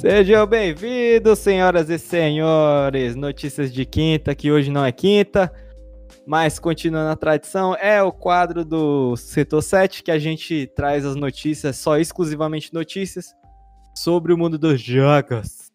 [0.00, 3.16] Sejam bem-vindos, senhoras e senhores.
[3.16, 5.52] Notícias de quinta, que hoje não é quinta,
[6.24, 11.16] mas continuando a tradição, é o quadro do Setor 7 que a gente traz as
[11.16, 13.34] notícias, só exclusivamente notícias
[13.92, 15.72] sobre o mundo dos jogos.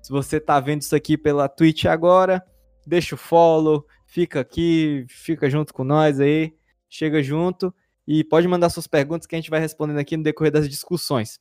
[0.00, 2.42] Se você tá vendo isso aqui pela Twitch agora,
[2.86, 6.54] deixa o follow, fica aqui, fica junto com nós aí,
[6.88, 7.74] chega junto
[8.06, 11.38] e pode mandar suas perguntas que a gente vai respondendo aqui no decorrer das discussões.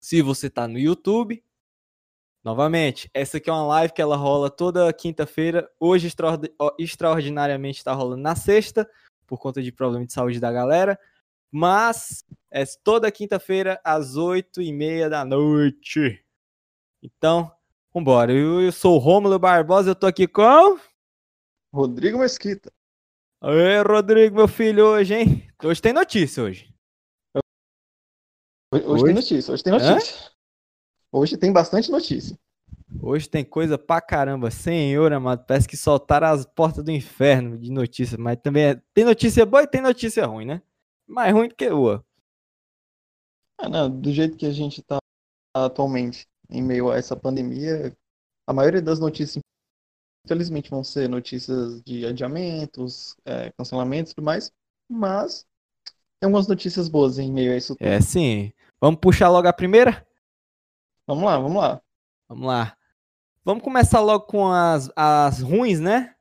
[0.00, 1.42] Se você tá no YouTube,
[2.48, 5.70] novamente, essa aqui é uma live que ela rola toda quinta-feira.
[5.78, 6.10] Hoje,
[6.78, 8.88] extraordinariamente, está rolando na sexta,
[9.26, 10.98] por conta de problema de saúde da galera.
[11.50, 16.24] Mas é toda quinta-feira, às oito e meia da noite.
[17.02, 17.52] Então,
[17.92, 18.32] vambora.
[18.32, 20.78] Eu, eu sou o Rômulo Barbosa, eu tô aqui com...
[21.70, 22.72] Rodrigo Mesquita.
[23.42, 25.46] Oi, Rodrigo, meu filho, hoje, hein?
[25.62, 26.74] Hoje tem notícia, hoje.
[28.72, 30.28] Hoje, hoje, tem notícia, hoje tem notícia.
[30.28, 30.37] Hã?
[31.10, 32.38] Hoje tem bastante notícia.
[33.00, 35.44] Hoje tem coisa pra caramba, senhor amado.
[35.46, 38.82] Parece que soltaram as portas do inferno de notícia, mas também é...
[38.94, 40.62] tem notícia boa e tem notícia ruim, né?
[41.06, 42.04] Mais ruim do que boa.
[43.58, 44.98] Ah, não, do jeito que a gente tá
[45.54, 47.96] atualmente, em meio a essa pandemia,
[48.46, 49.42] a maioria das notícias,
[50.24, 54.50] infelizmente, vão ser notícias de adiamentos, é, cancelamentos e tudo mais,
[54.88, 55.44] mas
[56.20, 57.86] tem algumas notícias boas em meio a isso tudo.
[57.86, 58.52] É, sim.
[58.80, 60.06] Vamos puxar logo a primeira?
[61.08, 61.80] Vamos lá, vamos lá.
[62.28, 62.76] Vamos lá.
[63.42, 66.14] Vamos começar logo com as, as ruins, né?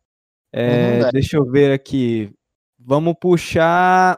[0.50, 2.34] É, uhum, deixa eu ver aqui.
[2.80, 4.18] Vamos puxar.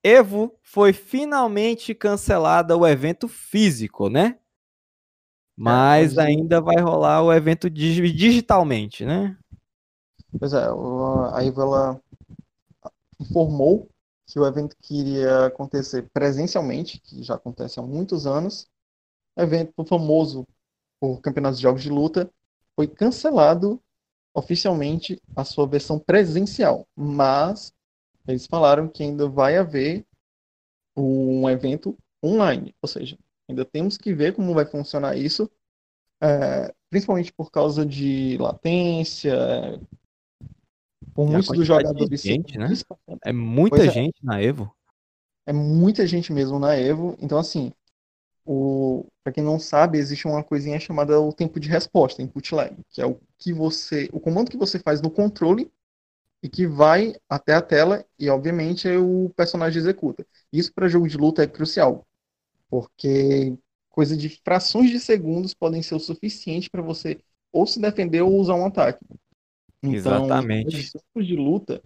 [0.00, 4.38] Evo foi finalmente cancelada o evento físico, né?
[5.56, 9.36] Mas é, ainda vai rolar o evento digitalmente, né?
[10.38, 12.00] Pois é, a Evo ela
[13.18, 13.88] informou
[14.28, 18.68] que o evento que iria acontecer presencialmente, que já acontece há muitos anos,
[19.38, 20.46] evento famoso
[21.00, 22.30] por campeonatos de jogos de luta,
[22.74, 23.80] foi cancelado
[24.34, 27.72] oficialmente a sua versão presencial, mas
[28.26, 30.04] eles falaram que ainda vai haver
[30.96, 33.16] um evento online, ou seja,
[33.48, 35.50] ainda temos que ver como vai funcionar isso,
[36.20, 39.36] é, principalmente por causa de latência,
[41.14, 42.22] por e muitos dos jogadores.
[42.22, 42.68] Gente, né?
[43.24, 43.92] É muita pois é.
[43.92, 44.26] gente é.
[44.26, 44.72] na Evo.
[45.46, 47.16] É muita gente mesmo na Evo.
[47.20, 47.72] Então, assim.
[49.22, 53.02] Para quem não sabe, existe uma coisinha chamada o tempo de resposta, input lag, que
[53.02, 55.70] é o que você, o comando que você faz no controle
[56.42, 60.26] e que vai até a tela e, obviamente, o personagem executa.
[60.52, 62.06] Isso para jogo de luta é crucial,
[62.70, 63.54] porque
[63.90, 67.18] coisa de frações de segundos podem ser o suficiente para você
[67.52, 69.04] ou se defender ou usar um ataque.
[69.82, 70.90] Então, Exatamente.
[70.90, 71.82] Tipos de luta,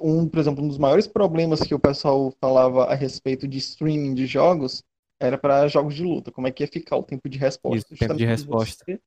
[0.00, 4.14] um, por exemplo, um dos maiores problemas que o pessoal falava a respeito de streaming
[4.14, 4.82] de jogos
[5.20, 6.30] era para jogos de luta.
[6.30, 7.92] Como é que ia ficar o tempo de resposta?
[7.92, 8.84] Isso, tempo de resposta.
[8.84, 9.00] Você,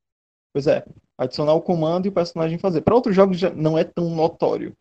[0.54, 0.86] pois é,
[1.18, 2.82] adicionar o comando e o personagem fazer.
[2.82, 4.76] Para outros jogos já não é tão notório,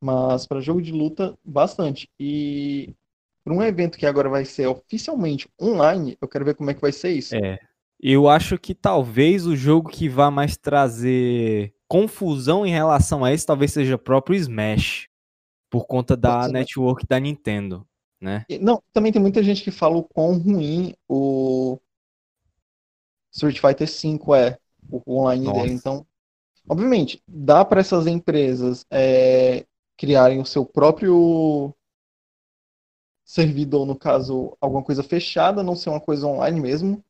[0.00, 2.08] mas para jogo de luta, bastante.
[2.18, 2.94] E
[3.44, 6.80] para um evento que agora vai ser oficialmente online, eu quero ver como é que
[6.80, 7.34] vai ser isso.
[7.34, 7.58] É.
[8.00, 13.46] Eu acho que talvez o jogo que vá mais trazer confusão em relação a isso
[13.46, 15.08] talvez seja o próprio Smash,
[15.70, 17.86] por conta da network da Nintendo,
[18.24, 18.46] né?
[18.60, 21.78] Não, também tem muita gente que fala o quão ruim o
[23.30, 24.58] Street Fighter V é,
[24.90, 25.60] o online Nossa.
[25.60, 25.74] dele.
[25.74, 26.06] Então,
[26.68, 31.74] obviamente, dá para essas empresas é, criarem o seu próprio
[33.24, 37.04] servidor, no caso, alguma coisa fechada, não ser uma coisa online mesmo,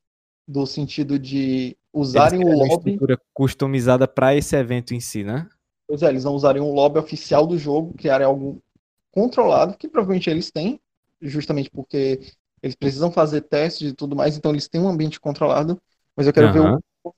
[0.46, 2.60] do sentido de usarem o lobby.
[2.60, 5.48] Uma estrutura customizada para esse evento em si, né?
[5.86, 8.62] Pois é, eles não usarem o lobby oficial do jogo, criarem algo
[9.10, 10.80] controlado, que provavelmente eles têm,
[11.28, 12.20] justamente porque
[12.62, 15.80] eles precisam fazer testes e tudo mais, então eles têm um ambiente controlado.
[16.16, 16.52] Mas eu quero uhum.
[16.52, 16.60] ver
[17.04, 17.14] o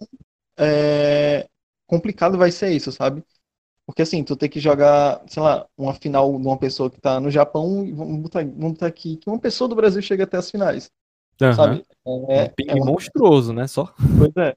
[0.59, 1.47] é,
[1.87, 3.23] complicado vai ser isso, sabe?
[3.85, 7.21] Porque assim, tu tem que jogar, sei lá, uma final de uma pessoa que tá
[7.21, 10.37] no Japão e vamos botar, vamos botar aqui que uma pessoa do Brasil chega até
[10.37, 10.91] as finais.
[11.41, 11.53] Uhum.
[11.53, 11.85] Sabe?
[12.05, 12.87] É, um é uma...
[12.87, 13.67] monstruoso, né?
[13.67, 13.95] Só.
[14.19, 14.57] Pois é.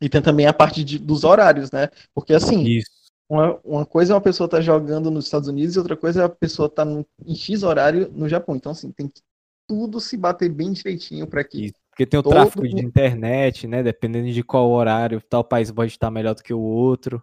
[0.00, 1.88] E tem também a parte de, dos horários, né?
[2.12, 2.90] Porque assim, Isso.
[3.28, 6.22] Uma, uma coisa é uma pessoa estar tá jogando nos Estados Unidos e outra coisa
[6.22, 8.54] é a pessoa estar tá em X horário no Japão.
[8.54, 9.20] Então, assim, tem que
[9.66, 11.66] tudo se bater bem direitinho para que.
[11.66, 11.74] Isso.
[11.90, 13.82] Porque tem o tráfego de internet, né?
[13.82, 17.22] Dependendo de qual horário, tal país pode estar melhor do que o outro.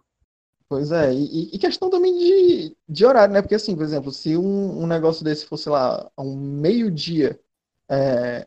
[0.68, 3.40] Pois é, e, e questão também de, de horário, né?
[3.40, 7.38] Porque assim, por exemplo, se um, um negócio desse fosse lá um meio-dia
[7.88, 8.46] é,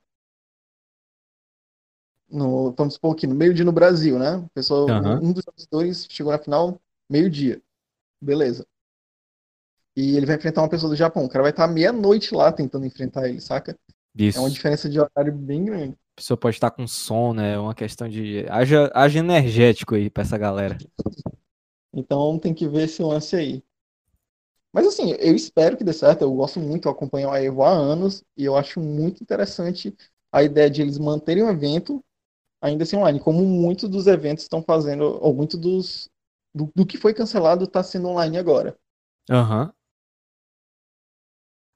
[2.30, 4.38] no, vamos supor aqui, no meio-dia no Brasil, né?
[4.38, 5.30] O pessoal, uhum.
[5.30, 7.62] um dos jogadores chegou na final meio-dia.
[8.22, 8.66] Beleza.
[9.96, 11.26] E ele vai enfrentar uma pessoa do Japão.
[11.26, 13.78] O cara vai estar meia-noite lá tentando enfrentar ele, saca?
[14.16, 14.38] Isso.
[14.38, 15.98] É uma diferença de horário bem grande.
[16.16, 18.46] pessoa pode estar com sono, é uma questão de.
[18.50, 20.78] Haja, haja energético aí pra essa galera.
[21.94, 23.64] Então tem que ver esse lance aí.
[24.72, 26.22] Mas assim, eu espero que dê certo.
[26.22, 29.96] Eu gosto muito, eu acompanho a Evo há anos e eu acho muito interessante
[30.32, 32.04] a ideia de eles manterem o evento
[32.62, 36.10] ainda assim online, como muitos dos eventos estão fazendo, ou muito dos
[36.54, 38.78] do, do que foi cancelado está sendo online agora.
[39.30, 39.66] Aham.
[39.66, 39.78] Uhum.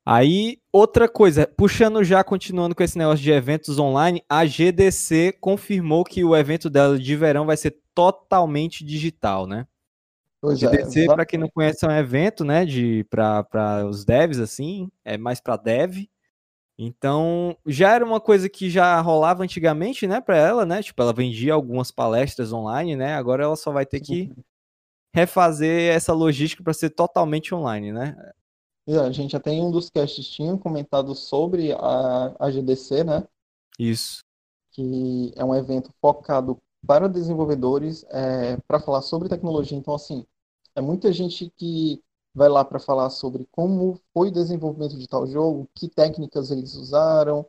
[0.04, 6.04] Aí, outra coisa, puxando já, continuando com esse negócio de eventos online, a GDC confirmou
[6.04, 9.68] que o evento dela de verão vai ser totalmente digital, né?
[10.42, 14.40] Pois GDC, é, para quem não conhece, é um evento, né, de para os devs
[14.40, 16.08] assim, é mais para dev.
[16.80, 20.82] Então, já era uma coisa que já rolava antigamente, né, para ela, né?
[20.82, 23.14] Tipo, ela vendia algumas palestras online, né?
[23.14, 24.34] Agora ela só vai ter que
[25.14, 28.16] refazer essa logística para ser totalmente online, né?
[28.88, 33.24] A gente já tem um dos casts tinham comentado sobre a, a GDC, né?
[33.78, 34.24] Isso.
[34.72, 39.78] Que é um evento focado para desenvolvedores, é, para falar sobre tecnologia.
[39.78, 40.26] Então, assim,
[40.76, 42.02] é muita gente que
[42.34, 46.74] vai lá para falar sobre como foi o desenvolvimento de tal jogo, que técnicas eles
[46.76, 47.46] usaram,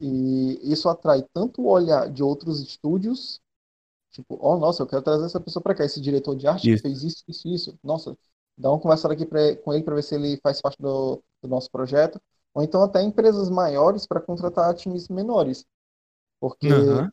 [0.00, 3.40] e isso atrai tanto o olhar de outros estúdios,
[4.10, 6.82] tipo, oh, nossa, eu quero trazer essa pessoa para cá, esse diretor de arte isso.
[6.82, 8.16] que fez isso, isso, isso, nossa,
[8.56, 11.48] dá uma conversa aqui pra, com ele para ver se ele faz parte do, do,
[11.48, 12.20] nosso projeto,
[12.54, 15.64] ou então até empresas maiores para contratar times menores,
[16.40, 17.08] porque uhum.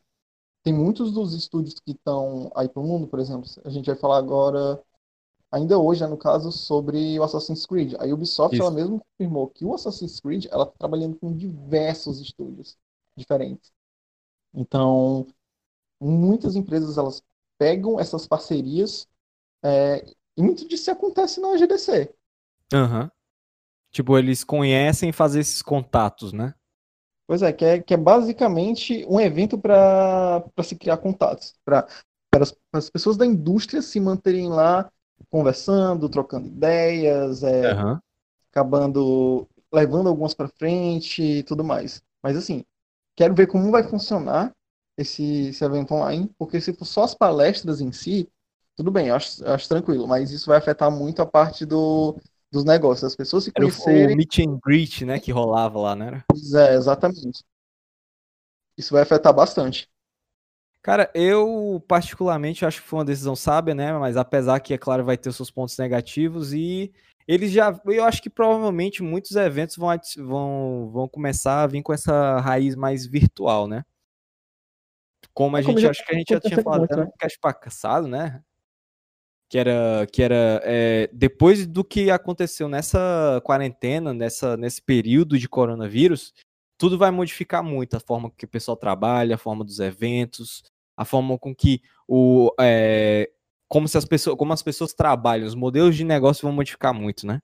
[0.62, 3.96] tem muitos dos estúdios que estão aí para o mundo, por exemplo, a gente vai
[3.96, 4.82] falar agora
[5.50, 7.94] ainda hoje, né, no caso, sobre o Assassin's Creed.
[7.98, 8.62] A Ubisoft, Isso.
[8.62, 12.76] ela mesmo confirmou que o Assassin's Creed, ela está trabalhando com diversos estúdios
[13.16, 13.72] diferentes.
[14.54, 15.26] Então,
[16.00, 17.22] muitas empresas, elas
[17.58, 19.06] pegam essas parcerias
[19.64, 20.04] é,
[20.36, 22.14] e muito disso acontece na GDC.
[22.72, 23.10] Uhum.
[23.90, 26.54] Tipo, eles conhecem fazer esses contatos, né?
[27.26, 31.86] Pois é, que é, que é basicamente um evento para se criar contatos, para
[32.34, 34.90] as, as pessoas da indústria se manterem lá
[35.28, 37.98] conversando, trocando ideias, é, uhum.
[38.50, 42.02] acabando levando algumas para frente e tudo mais.
[42.22, 42.64] Mas assim,
[43.14, 44.54] quero ver como vai funcionar
[44.98, 48.28] esse, esse evento online, porque se for só as palestras em si,
[48.76, 52.16] tudo bem, eu acho, acho tranquilo, mas isso vai afetar muito a parte do,
[52.50, 54.02] dos negócios, as pessoas se conhecerem.
[54.02, 56.24] Era o meet and greet, né, que rolava lá, né?
[56.28, 57.44] Pois é, exatamente.
[58.76, 59.88] Isso vai afetar bastante.
[60.82, 63.92] Cara, eu particularmente acho que foi uma decisão sábia, né?
[63.98, 66.92] Mas apesar que, é claro, vai ter seus pontos negativos e
[67.26, 67.78] eles já.
[67.84, 72.76] Eu acho que provavelmente muitos eventos vão, vão, vão começar a vir com essa raiz
[72.76, 73.84] mais virtual, né?
[75.38, 78.08] Como a é, gente, acho que a gente já tinha falado até no podcast passado,
[78.08, 78.42] né?
[79.48, 85.48] Que era, que era é, depois do que aconteceu nessa quarentena, nessa, nesse período de
[85.48, 86.34] coronavírus,
[86.76, 90.64] tudo vai modificar muito a forma que o pessoal trabalha, a forma dos eventos,
[90.96, 93.30] a forma com que o é,
[93.68, 97.24] como se as pessoas, como as pessoas trabalham, os modelos de negócio vão modificar muito,
[97.28, 97.40] né?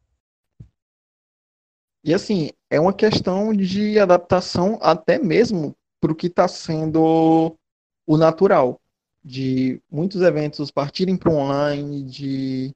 [2.03, 7.57] E assim, é uma questão de adaptação até mesmo para o que está sendo
[8.07, 8.81] o natural,
[9.25, 12.75] de muitos eventos partirem para o online, de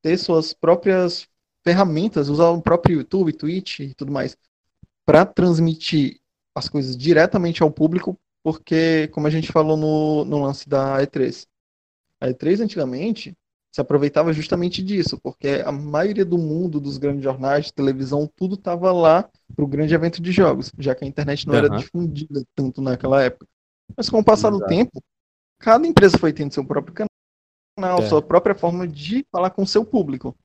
[0.00, 1.28] ter suas próprias
[1.62, 4.36] ferramentas, usar o próprio YouTube, Twitch e tudo mais
[5.04, 6.20] para transmitir
[6.54, 11.46] as coisas diretamente ao público, porque, como a gente falou no, no lance da E3,
[12.20, 13.36] a E3 antigamente
[13.70, 18.54] se aproveitava justamente disso, porque a maioria do mundo dos grandes jornais de televisão, tudo
[18.54, 21.64] estava lá para o grande evento de jogos, já que a internet não uhum.
[21.64, 23.46] era difundida tanto naquela época.
[23.96, 24.64] Mas com o passar Exato.
[24.64, 25.02] do tempo,
[25.58, 28.08] cada empresa foi tendo seu próprio canal, é.
[28.08, 30.36] sua própria forma de falar com o seu público.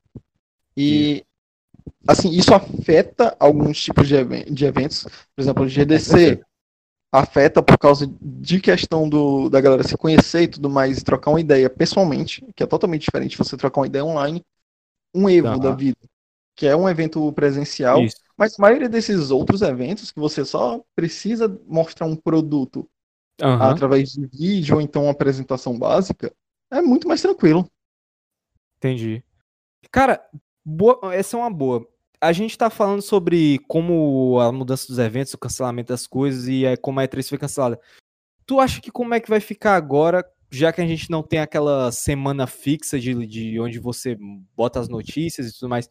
[0.76, 1.24] E
[2.08, 6.42] assim, isso afeta alguns tipos de, de eventos, por exemplo, o GDC
[7.12, 11.32] afeta por causa de questão do, da galera se conhecer e tudo mais, e trocar
[11.32, 14.44] uma ideia pessoalmente, que é totalmente diferente você trocar uma ideia online,
[15.14, 15.60] um Evo uhum.
[15.60, 15.98] da vida,
[16.56, 18.18] que é um evento presencial, isso.
[18.38, 22.88] mas a maioria desses outros eventos que você só precisa mostrar um produto
[23.42, 23.62] uhum.
[23.62, 26.34] através de vídeo ou então uma apresentação básica,
[26.72, 27.70] é muito mais tranquilo.
[28.78, 29.24] Entendi.
[29.92, 30.22] Cara,
[30.64, 31.88] boa, essa é uma boa
[32.20, 36.66] a gente está falando sobre como a mudança dos eventos, o cancelamento das coisas e
[36.66, 37.80] é, como a E3 foi cancelada.
[38.46, 41.40] Tu acha que como é que vai ficar agora, já que a gente não tem
[41.40, 44.18] aquela semana fixa de, de onde você
[44.56, 45.90] bota as notícias e tudo mais?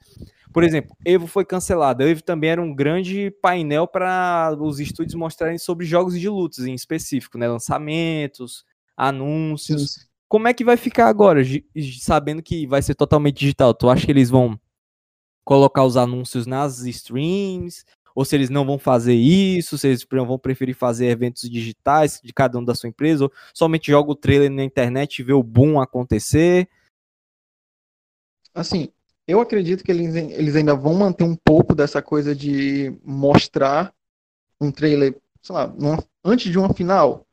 [0.53, 2.09] Por exemplo, Evo foi cancelada.
[2.09, 6.75] Evo também era um grande painel para os estúdios mostrarem sobre jogos de lutas em
[6.75, 7.49] específico, né?
[7.49, 8.65] Lançamentos,
[8.97, 9.93] anúncios.
[9.93, 10.01] Sim.
[10.29, 11.43] Como é que vai ficar agora,
[12.01, 13.73] sabendo que vai ser totalmente digital?
[13.75, 14.59] Tu acha que eles vão
[15.45, 17.85] colocar os anúncios nas streams?
[18.17, 22.33] Ou se eles não vão fazer isso, se eles vão preferir fazer eventos digitais de
[22.33, 25.43] cada um da sua empresa, ou somente joga o trailer na internet e vê o
[25.43, 26.67] boom acontecer.
[28.55, 28.89] Assim,
[29.29, 33.93] eu acredito que eles, eles ainda vão manter um pouco dessa coisa de mostrar
[34.59, 37.27] um trailer, sei lá, numa, antes de uma final.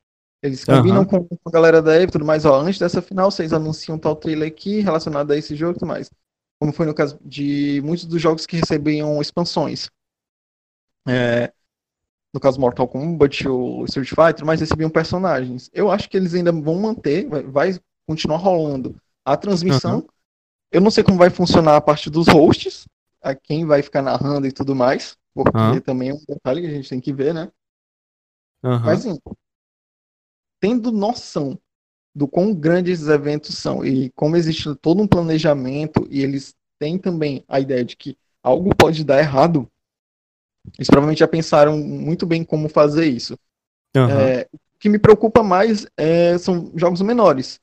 [0.44, 1.26] Eles combinam uhum.
[1.26, 4.18] com, a galera da Eve e tudo mais, ó, antes dessa final vocês anunciam tal
[4.18, 6.12] trailer aqui relacionado a esse jogo e tudo mais.
[6.60, 9.88] Como foi no caso de muitos dos jogos que recebiam expansões.
[11.08, 11.52] É,
[12.34, 15.70] no caso Mortal Kombat, o Street Fighter, mas recebiam personagens.
[15.74, 19.98] Eu acho que eles ainda vão manter, vai, vai continuar rolando a transmissão.
[19.98, 20.08] Uhum.
[20.72, 22.88] Eu não sei como vai funcionar a parte dos hosts,
[23.22, 25.80] a quem vai ficar narrando e tudo mais, porque uhum.
[25.80, 27.52] também é um detalhe que a gente tem que ver, né?
[28.64, 28.80] Uhum.
[28.80, 29.20] Mas assim,
[30.60, 31.60] tendo noção
[32.16, 36.98] do quão grandes esses eventos são e como existe todo um planejamento e eles têm
[36.98, 39.68] também a ideia de que algo pode dar errado,
[40.78, 43.38] eles provavelmente já pensaram muito bem como fazer isso.
[43.96, 44.10] Uhum.
[44.10, 47.60] É, o que me preocupa mais é, são jogos menores.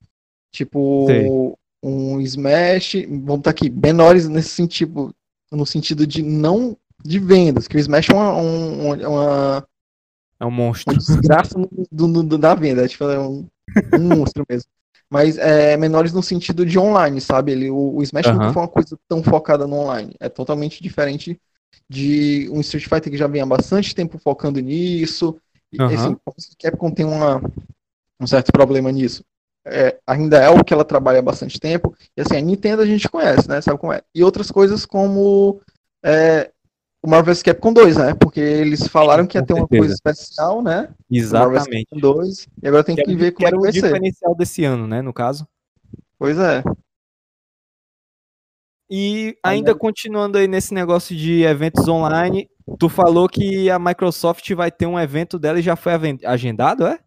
[0.52, 1.54] Tipo, Sim.
[1.83, 5.14] um Smash, vamos estar aqui, menores nesse sentido,
[5.50, 9.66] no sentido de não de vendas, que o Smash é uma, um, uma
[10.40, 10.92] é um monstro.
[10.92, 11.59] Uma desgraça
[11.92, 13.47] do, do, do, da venda, tipo, é um,
[13.95, 14.69] um monstro mesmo.
[15.09, 17.52] Mas é, menores no sentido de online, sabe?
[17.52, 18.33] Ele, o, o Smash uhum.
[18.35, 20.14] nunca foi uma coisa tão focada no online.
[20.19, 21.38] É totalmente diferente
[21.89, 25.37] de um Street Fighter que já vem há bastante tempo focando nisso.
[25.79, 25.91] Uhum.
[25.91, 26.17] E, assim,
[26.61, 27.43] Capcom tem uma,
[28.21, 29.25] um certo problema nisso.
[29.65, 31.95] É, ainda é o que ela trabalha há bastante tempo.
[32.17, 33.61] E assim, a Nintendo a gente conhece, né?
[33.61, 34.03] Sabe como é?
[34.15, 35.61] E outras coisas como
[36.03, 36.50] é,
[37.03, 38.15] o Marvel vs Capcom 2, né?
[38.15, 40.89] Porque eles falaram que ia ter uma coisa especial, né?
[41.11, 41.87] Exatamente.
[41.87, 43.79] Capcom 2, e agora tem que, que ver como é que vai ser.
[43.79, 45.47] o diferencial desse ano, né, no caso.
[46.19, 46.62] Pois é.
[48.90, 54.70] E ainda continuando aí nesse negócio de eventos online, tu falou que a Microsoft vai
[54.70, 55.92] ter um evento dela e já foi
[56.25, 56.99] agendado, é?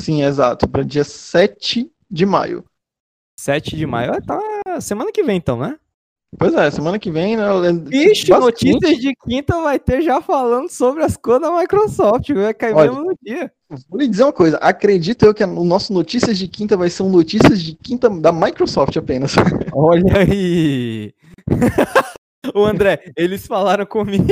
[0.00, 2.64] Sim, exato, para dia 7 de maio.
[3.38, 5.78] 7 de maio, é, tá semana que vem então, né?
[6.36, 7.44] Pois é, semana que vem, né?
[7.84, 12.74] Vixe, notícias de quinta vai ter já falando sobre as coisas da Microsoft, vai cair
[12.74, 13.52] Olha, mesmo no dia.
[13.88, 17.02] Vou lhe dizer uma coisa, acredito eu que o nosso Notícias de Quinta vai ser
[17.02, 19.34] um Notícias de Quinta da Microsoft apenas.
[19.72, 21.12] Olha aí!
[22.54, 24.24] o André, eles falaram comigo.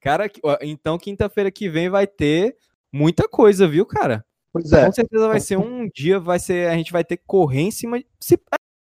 [0.00, 0.30] cara,
[0.62, 2.56] então quinta-feira que vem vai ter
[2.90, 4.24] muita coisa, viu, cara?
[4.50, 4.86] Pois é.
[4.86, 7.70] Com certeza vai ser um dia, vai ser, a gente vai ter que correr em
[7.70, 7.98] cima.
[7.98, 8.40] De, se,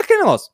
[0.03, 0.53] aquele negócio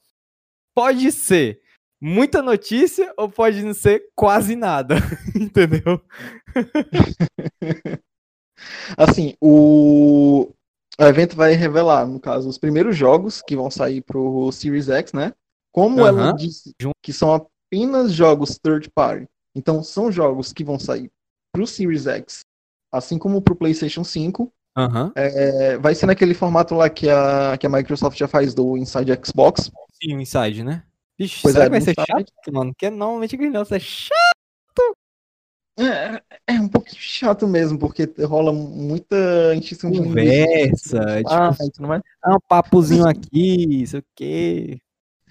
[0.75, 1.61] pode ser
[2.03, 4.97] muita notícia ou pode não ser quase nada,
[5.39, 6.03] entendeu?
[8.99, 10.51] assim, o...
[10.99, 15.13] o evento vai revelar, no caso, os primeiros jogos que vão sair pro Series X,
[15.13, 15.33] né?
[15.73, 16.07] Como uhum.
[16.09, 21.09] ela disse que são apenas jogos third party, então são jogos que vão sair
[21.55, 22.41] pro Series X,
[22.93, 25.13] assim como pro PlayStation 5, Uhum.
[25.15, 29.21] É, vai ser naquele formato lá que a, que a Microsoft já faz do Inside
[29.23, 29.71] Xbox.
[30.03, 30.83] Sim, o Inside, né?
[31.19, 32.73] Vixe, pois será é, que vai ser chato, mano?
[32.73, 34.97] Porque normalmente negócio é chato.
[35.79, 41.95] É, é um pouco chato mesmo, porque rola muita encheção de conversa, tipo, ah, não
[41.95, 42.01] é?
[42.23, 44.79] Ah, um papozinho aqui, isso o quê.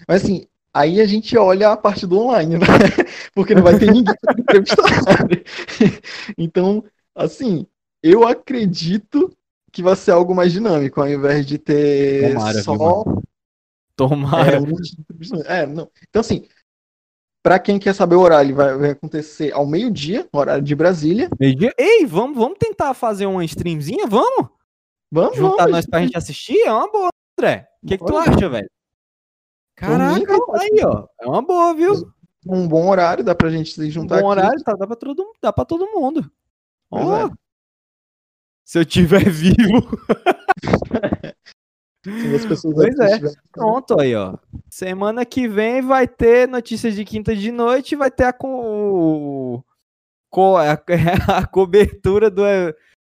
[0.08, 2.66] Mas assim, aí a gente olha a parte do online, né?
[3.34, 5.26] Porque não vai ter ninguém para entrevistar.
[6.36, 6.84] então,
[7.14, 7.64] assim,
[8.02, 9.32] eu acredito
[9.70, 12.76] que vai ser algo mais dinâmico, ao invés de ter Tomara, só.
[12.76, 13.22] Viu,
[13.96, 14.58] Tomara.
[15.46, 15.90] É, é, não.
[16.08, 16.46] Então, assim,
[17.42, 21.28] para quem quer saber o horário, vai, vai acontecer ao meio-dia, horário de Brasília.
[21.38, 21.72] Meio-dia?
[21.76, 24.06] Ei, vamos, vamos tentar fazer uma streamzinha?
[24.06, 24.48] Vamos?
[25.10, 26.58] Vamos, Juntar vamos, nós pra gente assistir?
[26.60, 27.68] É uma boa, André.
[27.82, 28.70] O que, que tu acha, velho?
[29.74, 31.06] Caraca, aí, ó.
[31.20, 31.92] É uma boa, viu?
[32.46, 34.40] Um bom horário, dá pra gente se juntar um bom aqui.
[34.40, 36.30] horário, tá, dá, pra todo, dá pra todo mundo.
[36.90, 37.26] Ó.
[37.26, 37.30] É.
[38.64, 39.56] Se eu tiver vivo.
[42.02, 43.20] pois é.
[43.52, 44.36] Pronto aí, ó.
[44.68, 49.64] Semana que vem vai ter notícias de quinta de noite, vai ter a, co...
[50.58, 50.72] a,
[51.38, 52.42] a cobertura do,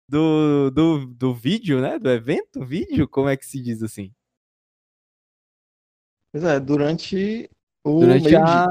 [0.07, 1.99] do, do, do vídeo, né?
[1.99, 4.11] Do evento, vídeo, como é que se diz assim?
[6.31, 7.49] Pois é, durante
[7.83, 8.65] o durante a...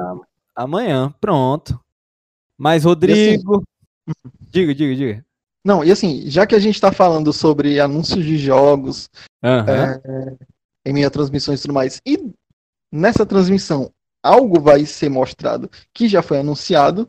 [0.55, 1.81] amanhã, pronto.
[2.57, 3.65] Mas Rodrigo,
[4.07, 4.33] assim...
[4.51, 5.28] diga, diga, diga.
[5.65, 9.11] Não, e assim, já que a gente está falando sobre anúncios de jogos,
[9.43, 9.69] uhum.
[9.69, 10.37] é,
[10.87, 12.33] em minha transmissões e tudo mais, e
[12.93, 17.09] nessa transmissão algo vai ser mostrado que já foi anunciado,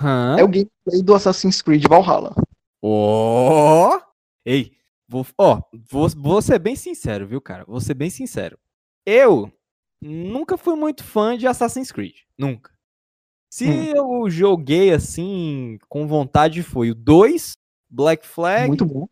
[0.00, 0.38] uhum.
[0.38, 2.34] é o gameplay do Assassin's Creed Valhalla.
[2.82, 3.96] Ó!
[3.96, 4.00] Oh!
[4.44, 4.72] Ei,
[5.06, 7.64] vou, ó, vou, vou ser bem sincero, viu, cara?
[7.64, 8.58] Vou ser bem sincero.
[9.06, 9.52] Eu
[10.00, 12.14] nunca fui muito fã de Assassin's Creed.
[12.38, 12.72] Nunca.
[13.52, 13.84] Se hum.
[13.84, 17.56] eu joguei assim com vontade foi o 2,
[17.90, 18.68] Black Flag.
[18.68, 19.08] Muito bom.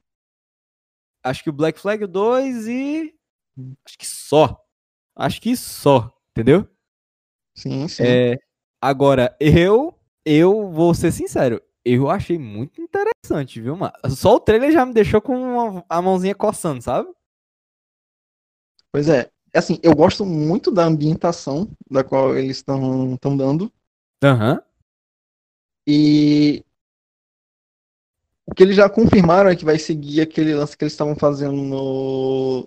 [1.23, 3.15] Acho que o Black Flag 2 e
[3.85, 4.65] acho que só.
[5.17, 6.69] Acho que só, entendeu?
[7.55, 8.05] Sim, sim.
[8.07, 8.39] É,
[8.81, 13.93] agora eu eu vou ser sincero, eu achei muito interessante, viu, mano?
[14.11, 17.09] Só o trailer já me deixou com uma, a mãozinha coçando, sabe?
[18.93, 19.31] Pois é.
[19.55, 23.73] Assim, eu gosto muito da ambientação da qual eles estão dando.
[24.23, 24.53] Aham.
[24.53, 24.61] Uhum.
[25.87, 26.63] E
[28.49, 31.52] o que eles já confirmaram é que vai seguir aquele lance que eles estavam fazendo
[31.52, 32.67] no,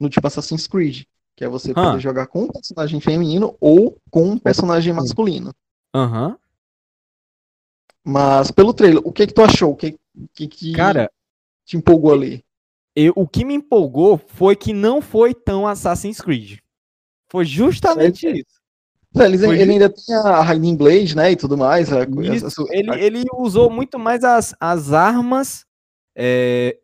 [0.00, 1.04] no tipo Assassin's Creed.
[1.36, 5.54] Que é você poder jogar com um personagem feminino ou com um personagem masculino.
[5.94, 6.30] Aham.
[6.30, 6.36] Uhum.
[8.02, 9.72] Mas pelo trailer, o que que tu achou?
[9.72, 9.96] O que
[10.34, 11.10] que, que Cara,
[11.64, 12.44] te empolgou ali?
[12.96, 16.58] Eu, o que me empolgou foi que não foi tão Assassin's Creed.
[17.30, 18.59] Foi justamente é, isso.
[19.14, 21.92] Ele, ele ainda tem a Hiding Blade, né, e tudo mais.
[21.92, 25.66] A, isso, ele, ele usou muito mais as, as armas
[26.16, 26.78] é,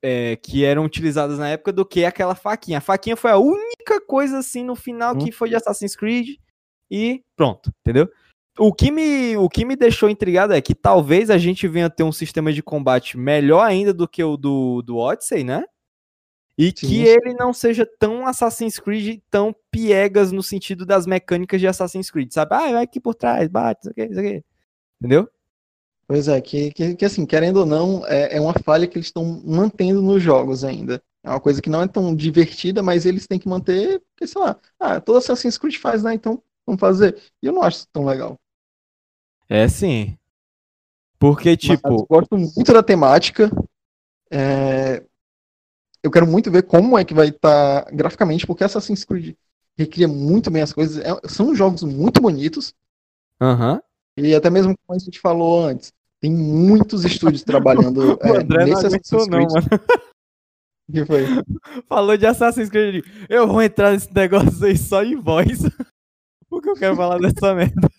[0.00, 2.78] é, que eram utilizadas na época do que aquela faquinha.
[2.78, 5.18] A faquinha foi a única coisa, assim, no final hum.
[5.18, 6.36] que foi de Assassin's Creed
[6.90, 8.08] e pronto, entendeu?
[8.58, 12.02] O que, me, o que me deixou intrigado é que talvez a gente venha ter
[12.02, 15.64] um sistema de combate melhor ainda do que o do, do Odyssey, né?
[16.62, 16.86] E Sim.
[16.86, 22.08] que ele não seja tão Assassin's Creed, tão piegas no sentido das mecânicas de Assassin's
[22.08, 22.54] Creed, sabe?
[22.54, 24.44] Ah, vai aqui por trás, bate, isso aqui, isso aqui.
[25.00, 25.28] Entendeu?
[26.06, 29.08] Pois é, que, que, que assim, querendo ou não, é, é uma falha que eles
[29.08, 31.02] estão mantendo nos jogos ainda.
[31.24, 34.40] É uma coisa que não é tão divertida, mas eles têm que manter, porque, sei
[34.40, 36.14] lá, ah, todo Assassin's Creed faz, né?
[36.14, 37.20] Então, vamos fazer.
[37.42, 38.38] E eu não acho tão legal.
[39.48, 40.16] É sim.
[41.18, 41.80] Porque, tipo.
[41.82, 43.50] Mas eu gosto muito da temática.
[44.30, 45.04] É...
[46.02, 49.34] Eu quero muito ver como é que vai estar tá graficamente, porque Assassin's Creed
[49.76, 50.98] recria muito bem as coisas.
[50.98, 51.28] É...
[51.28, 52.74] São jogos muito bonitos.
[53.40, 53.74] Aham.
[53.74, 53.80] Uhum.
[54.24, 58.86] E até mesmo como a gente falou antes, tem muitos estúdios trabalhando André é, nesse
[58.86, 59.48] Assassin's Creed.
[59.48, 59.66] Não, mano.
[60.92, 61.24] que foi?
[61.88, 63.04] Falou de Assassin's Creed.
[63.28, 65.62] Eu vou entrar nesse negócio aí só em voz.
[66.48, 67.90] Porque eu quero falar dessa merda.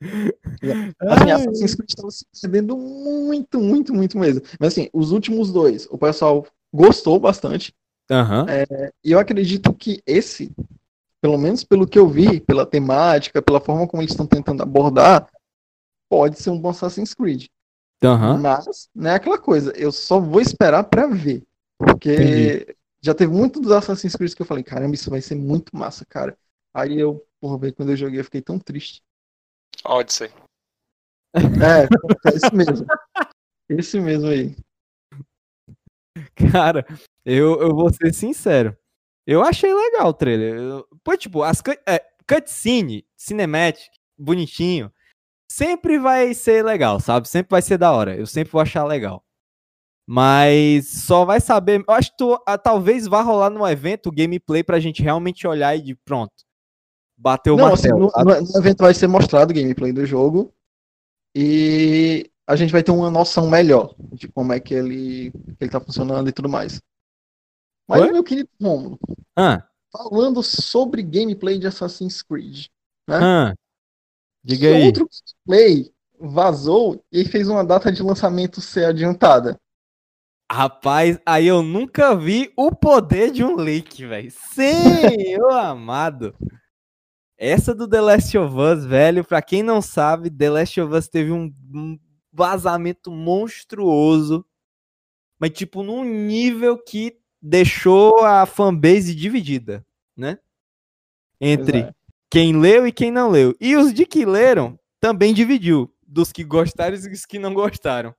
[1.00, 4.42] Assim, Assassin's Creed estava se perdendo muito, muito, muito mesmo.
[4.60, 7.74] Mas assim, os últimos dois, o pessoal gostou bastante.
[8.10, 8.48] Uhum.
[8.48, 10.52] É, e eu acredito que esse,
[11.20, 15.28] pelo menos pelo que eu vi, pela temática, pela forma como eles estão tentando abordar,
[16.08, 17.46] pode ser um bom Assassin's Creed.
[18.04, 18.38] Uhum.
[18.38, 21.42] Mas, não é aquela coisa, eu só vou esperar para ver.
[21.78, 22.76] Porque Entendi.
[23.02, 26.04] já teve muito dos Assassin's Creed que eu falei, caramba, isso vai ser muito massa,
[26.06, 26.36] cara.
[26.72, 29.02] Aí eu, por ver, quando eu joguei, eu fiquei tão triste.
[29.84, 30.30] Odyssey.
[31.34, 31.84] É,
[32.28, 32.86] é esse mesmo.
[33.68, 34.56] Esse mesmo aí.
[36.52, 36.86] Cara,
[37.24, 38.76] eu, eu vou ser sincero.
[39.26, 40.54] Eu achei legal o trailer.
[40.54, 44.92] Eu, pô, tipo, as é, cutscene, cinematic, bonitinho,
[45.50, 47.28] sempre vai ser legal, sabe?
[47.28, 48.16] Sempre vai ser da hora.
[48.16, 49.24] Eu sempre vou achar legal.
[50.08, 51.84] Mas só vai saber.
[51.86, 55.76] Eu acho que tu, ah, talvez vá rolar no evento gameplay pra gente realmente olhar
[55.76, 56.45] e de pronto.
[57.16, 58.12] Bater o Não, assim, martelo.
[58.14, 60.52] Assim, no, no, evento vai ser mostrado o gameplay do jogo
[61.34, 65.80] e a gente vai ter uma noção melhor de como é que ele, ele tá
[65.80, 66.80] funcionando e tudo mais.
[67.88, 68.12] Mas, Oi?
[68.12, 68.98] meu querido Romulo,
[69.36, 69.66] ah.
[69.92, 72.66] falando sobre gameplay de Assassin's Creed,
[73.08, 73.18] né?
[73.20, 73.54] Ah.
[74.44, 74.86] Diga aí.
[74.86, 75.08] Outro
[75.46, 79.58] gameplay vazou e fez uma data de lançamento ser adiantada.
[80.50, 84.30] Rapaz, aí eu nunca vi o poder de um leak, velho.
[84.30, 86.34] Senhor amado.
[87.38, 91.08] Essa do The Last of Us, velho, pra quem não sabe, The Last of Us
[91.08, 91.98] teve um, um
[92.32, 94.44] vazamento monstruoso,
[95.38, 100.38] mas tipo num nível que deixou a fanbase dividida, né?
[101.38, 101.94] Entre é.
[102.30, 103.54] quem leu e quem não leu.
[103.60, 108.14] E os de que leram também dividiu, dos que gostaram e dos que não gostaram.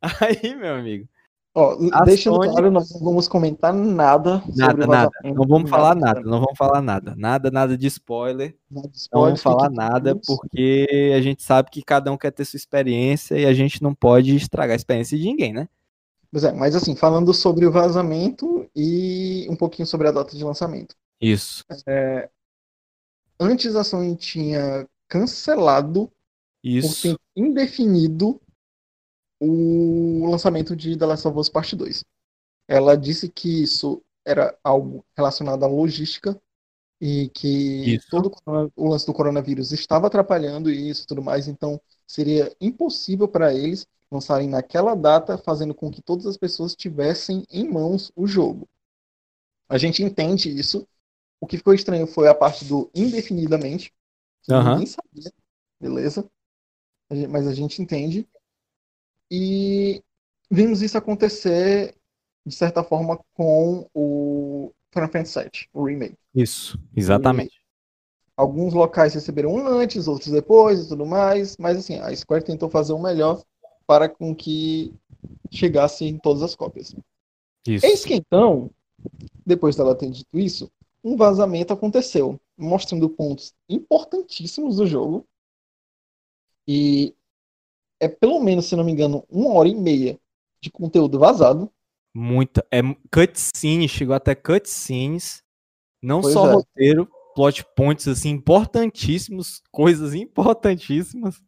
[0.20, 1.08] Aí, meu amigo,
[1.54, 2.48] Ó, deixando Sony...
[2.48, 5.10] claro, nós não vamos comentar nada, nada nada.
[5.22, 7.14] Não vamos falar nada, não vamos falar nada.
[7.14, 8.56] Nada, nada de spoiler.
[8.70, 12.30] Nada de spoiler não vamos falar nada, porque a gente sabe que cada um quer
[12.30, 15.68] ter sua experiência e a gente não pode estragar a experiência de ninguém, né?
[16.30, 20.42] Pois é, mas assim, falando sobre o vazamento e um pouquinho sobre a data de
[20.42, 20.96] lançamento.
[21.20, 21.62] Isso.
[21.86, 22.30] É,
[23.38, 26.10] antes a Sony tinha cancelado
[26.64, 26.88] Isso.
[26.88, 28.40] por tempo indefinido
[29.44, 32.04] o lançamento de The Last of Us Part 2.
[32.68, 36.40] Ela disse que isso era algo relacionado à logística
[37.00, 38.06] e que isso.
[38.08, 38.32] todo
[38.76, 43.84] o lance do coronavírus estava atrapalhando isso e tudo mais, então seria impossível para eles
[44.08, 48.68] lançarem naquela data, fazendo com que todas as pessoas tivessem em mãos o jogo.
[49.68, 50.86] A gente entende isso.
[51.40, 53.92] O que ficou estranho foi a parte do indefinidamente,
[54.42, 54.72] que uhum.
[54.72, 55.32] ninguém sabia,
[55.80, 56.30] beleza?
[57.28, 58.28] Mas a gente entende.
[59.34, 60.04] E
[60.50, 61.94] vimos isso acontecer,
[62.44, 66.18] de certa forma, com o Final Fantasy VII, o remake.
[66.34, 67.56] Isso, exatamente.
[67.56, 67.62] E
[68.36, 72.68] alguns locais receberam um antes, outros depois e tudo mais, mas assim, a Square tentou
[72.68, 73.42] fazer o melhor
[73.86, 74.92] para com que
[75.50, 76.94] chegasse em todas as cópias.
[77.66, 77.86] Isso.
[77.86, 78.70] Eis que então,
[79.46, 80.70] depois dela ter dito isso,
[81.02, 85.26] um vazamento aconteceu, mostrando pontos importantíssimos do jogo.
[86.68, 87.14] E
[88.02, 90.18] é pelo menos, se não me engano, uma hora e meia
[90.60, 91.70] de conteúdo vazado.
[92.12, 92.66] Muita.
[92.68, 92.80] É
[93.12, 95.42] cutscene, chegou até cutscenes.
[96.02, 96.54] Não pois só é.
[96.54, 101.40] roteiro, plot points assim importantíssimos, coisas importantíssimas.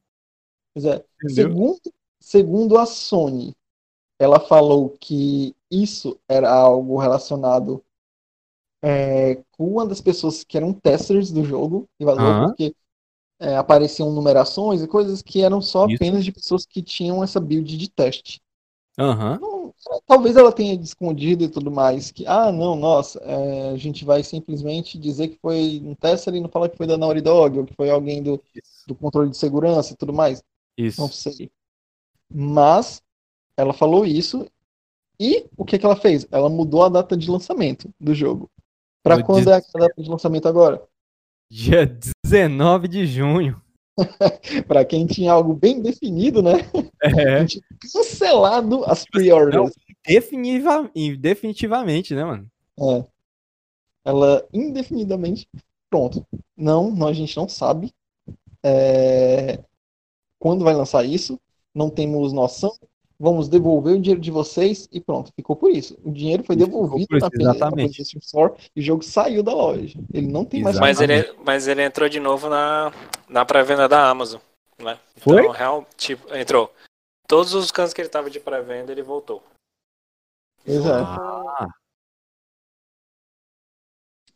[0.73, 1.05] Pois é.
[1.29, 1.81] Segundo,
[2.21, 3.53] segundo a Sony,
[4.17, 7.85] ela falou que isso era algo relacionado
[8.81, 12.47] é, com uma das pessoas que eram testers do jogo, e vazou uh -huh.
[12.47, 12.75] porque
[13.45, 15.97] é, apareciam numerações e coisas que eram só isso.
[15.97, 18.41] apenas de pessoas que tinham essa build de teste.
[18.99, 19.35] Uhum.
[19.35, 19.75] Então,
[20.07, 24.23] talvez ela tenha escondido e tudo mais, que, ah, não, nossa, é, a gente vai
[24.23, 27.67] simplesmente dizer que foi um tester e não falar que foi da Naughty Dog, ou
[27.67, 28.41] que foi alguém do,
[28.87, 30.43] do controle de segurança e tudo mais.
[30.79, 31.01] Isso.
[31.01, 31.51] Não sei.
[32.33, 33.03] Mas
[33.57, 34.47] ela falou isso
[35.21, 36.27] e o que, que ela fez?
[36.31, 38.51] Ela mudou a data de lançamento do jogo.
[39.03, 40.83] Para quando é a data de lançamento agora?
[41.55, 41.87] Dia
[42.27, 43.63] 19 de junho.
[44.67, 46.55] para quem tinha algo bem definido, né?
[47.01, 47.35] É.
[47.35, 47.63] A gente
[47.93, 49.73] cancelado as pre-orders.
[50.05, 50.91] Definitiva,
[51.21, 52.51] definitivamente, né, mano?
[52.81, 53.07] É.
[54.05, 55.49] Ela indefinidamente.
[55.89, 56.27] Pronto.
[56.57, 57.93] Não, não a gente não sabe
[58.65, 59.63] é...
[60.41, 61.39] quando vai lançar isso.
[61.73, 62.73] Não temos noção
[63.19, 65.97] vamos devolver o dinheiro de vocês e pronto, ficou por isso.
[66.05, 69.99] O dinheiro foi devolvido na PlayStation Store e o jogo saiu da loja.
[70.13, 70.79] Ele não tem mais.
[70.79, 72.93] Mas ele, mas ele entrou de novo na,
[73.29, 74.41] na pré-venda da Amazon,
[74.79, 74.99] né?
[75.17, 75.41] Foi?
[75.41, 76.73] Então, real, tipo, entrou.
[77.27, 79.43] Todos os cantos que ele tava de pré-venda, ele voltou.
[80.67, 81.21] Exato.
[81.21, 81.69] Ah.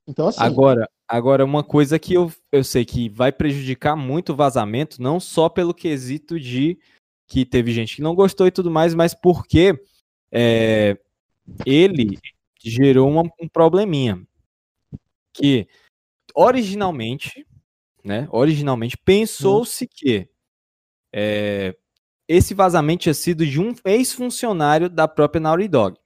[0.06, 0.42] Então, assim.
[0.42, 5.20] Agora, agora, uma coisa que eu, eu sei que vai prejudicar muito o vazamento, não
[5.20, 6.78] só pelo quesito de
[7.28, 9.78] que teve gente que não gostou e tudo mais, mas porque
[10.32, 10.98] é,
[11.64, 12.18] ele
[12.58, 14.26] gerou uma, um probleminha.
[15.34, 15.68] Que
[16.34, 17.46] originalmente,
[18.02, 20.28] né, originalmente pensou-se que
[21.12, 21.76] é,
[22.26, 25.98] esse vazamento tinha sido de um ex-funcionário da própria Naughty Dog.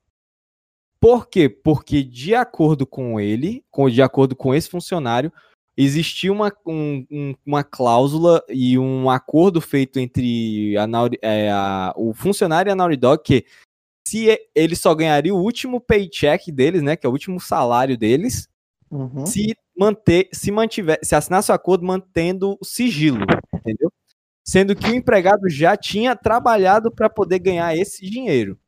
[1.00, 1.48] Por quê?
[1.48, 5.32] Porque de acordo com ele, com, de acordo com esse funcionário,
[5.76, 10.87] existia uma, um, um, uma cláusula e um acordo feito entre a,
[11.22, 13.46] é, a, o funcionário e a Naughty Dog que
[14.06, 18.48] se ele só ganharia o último paycheck deles, né, que é o último salário deles,
[18.90, 19.24] uhum.
[19.24, 23.90] se manter, se mantiver, se assinasse o acordo mantendo o sigilo, entendeu?
[24.44, 28.58] Sendo que o empregado já tinha trabalhado para poder ganhar esse dinheiro.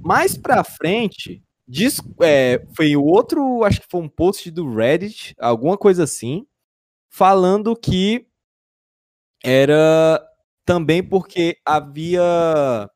[0.00, 5.34] Mais para frente, Diz, é, foi o outro, acho que foi um post do Reddit,
[5.38, 6.46] alguma coisa assim,
[7.10, 8.26] falando que
[9.42, 10.22] era
[10.64, 12.90] também porque havia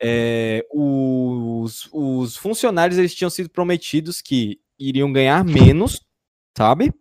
[0.00, 6.00] é, os, os funcionários eles tinham sido prometidos que iriam ganhar menos,
[6.56, 6.92] sabe?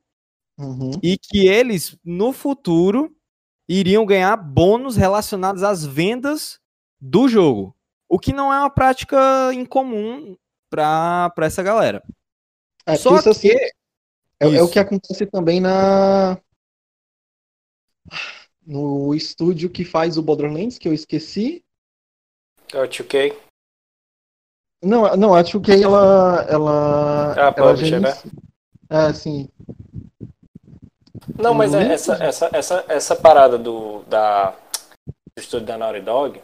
[0.57, 0.91] Uhum.
[1.01, 3.15] E que eles no futuro
[3.67, 6.59] iriam ganhar bônus relacionados às vendas
[7.01, 7.75] do jogo.
[8.07, 10.37] O que não é uma prática incomum
[10.73, 12.03] para essa galera.
[12.85, 13.49] É, Só isso, que assim,
[14.39, 16.37] é, é, o que acontece também na
[18.65, 21.63] no estúdio que faz o Borderlands, que eu esqueci.
[22.73, 23.35] É o 2K.
[24.81, 28.13] Não, não, a 2K ela ela é a publisher, né?
[28.89, 29.49] É, sim.
[31.37, 34.53] Não, mas é essa, essa, essa, essa parada do, da,
[35.37, 36.41] estúdio da Naughty Dog,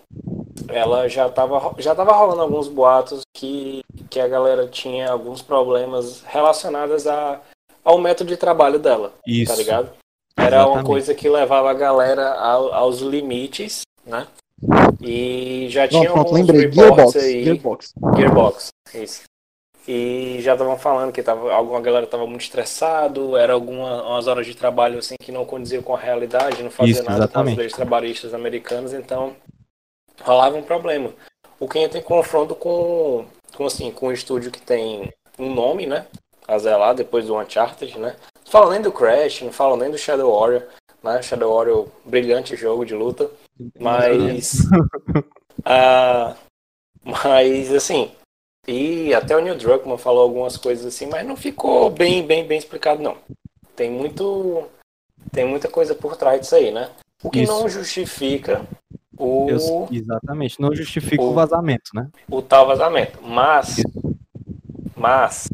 [0.67, 6.23] ela já tava, já tava rolando alguns boatos que, que a galera tinha alguns problemas
[6.27, 7.39] relacionados a,
[7.83, 9.09] ao método de trabalho dela.
[9.09, 9.51] Tá Isso.
[9.51, 9.89] Tá ligado?
[10.37, 10.77] Era Exatamente.
[10.77, 14.27] uma coisa que levava a galera ao, aos limites, né?
[15.01, 16.71] E já tinha Não, alguns lembrei.
[16.71, 17.43] Gearbox, aí.
[17.43, 17.93] Gearbox.
[18.15, 19.23] Gearbox, isso.
[19.91, 24.53] E já estavam falando que tava, alguma galera estava muito estressado, era algumas horas de
[24.53, 27.73] trabalho assim que não condiziam com a realidade, não fazia Isso, nada com as leis
[27.73, 29.35] trabalhistas americanas, então
[30.21, 31.11] rolava um problema.
[31.59, 33.25] O que entra em confronto com,
[33.57, 36.05] com, assim, com um estúdio que tem um nome, né?
[36.47, 38.15] A zelar depois do Uncharted, né?
[38.45, 40.67] Não falo nem do Crash, não falo nem do Shadow Warrior,
[41.01, 41.19] né?
[41.23, 43.27] Shadow Warrior, brilhante jogo de luta.
[43.79, 44.53] Mas.
[45.65, 46.35] uh,
[47.03, 48.11] mas, assim.
[48.69, 52.59] E até o Neil Druckmann falou algumas coisas assim, mas não ficou bem, bem, bem
[52.59, 53.17] explicado, não.
[53.75, 54.65] Tem muito
[55.31, 56.89] tem muita coisa por trás disso aí, né?
[57.23, 57.51] O que Isso.
[57.51, 58.61] não justifica
[59.17, 62.07] o, Eu- exatamente, não justifica o o- vazamento, né?
[62.29, 63.19] o tal vazamento.
[63.23, 63.77] Mas,
[64.95, 65.49] mas,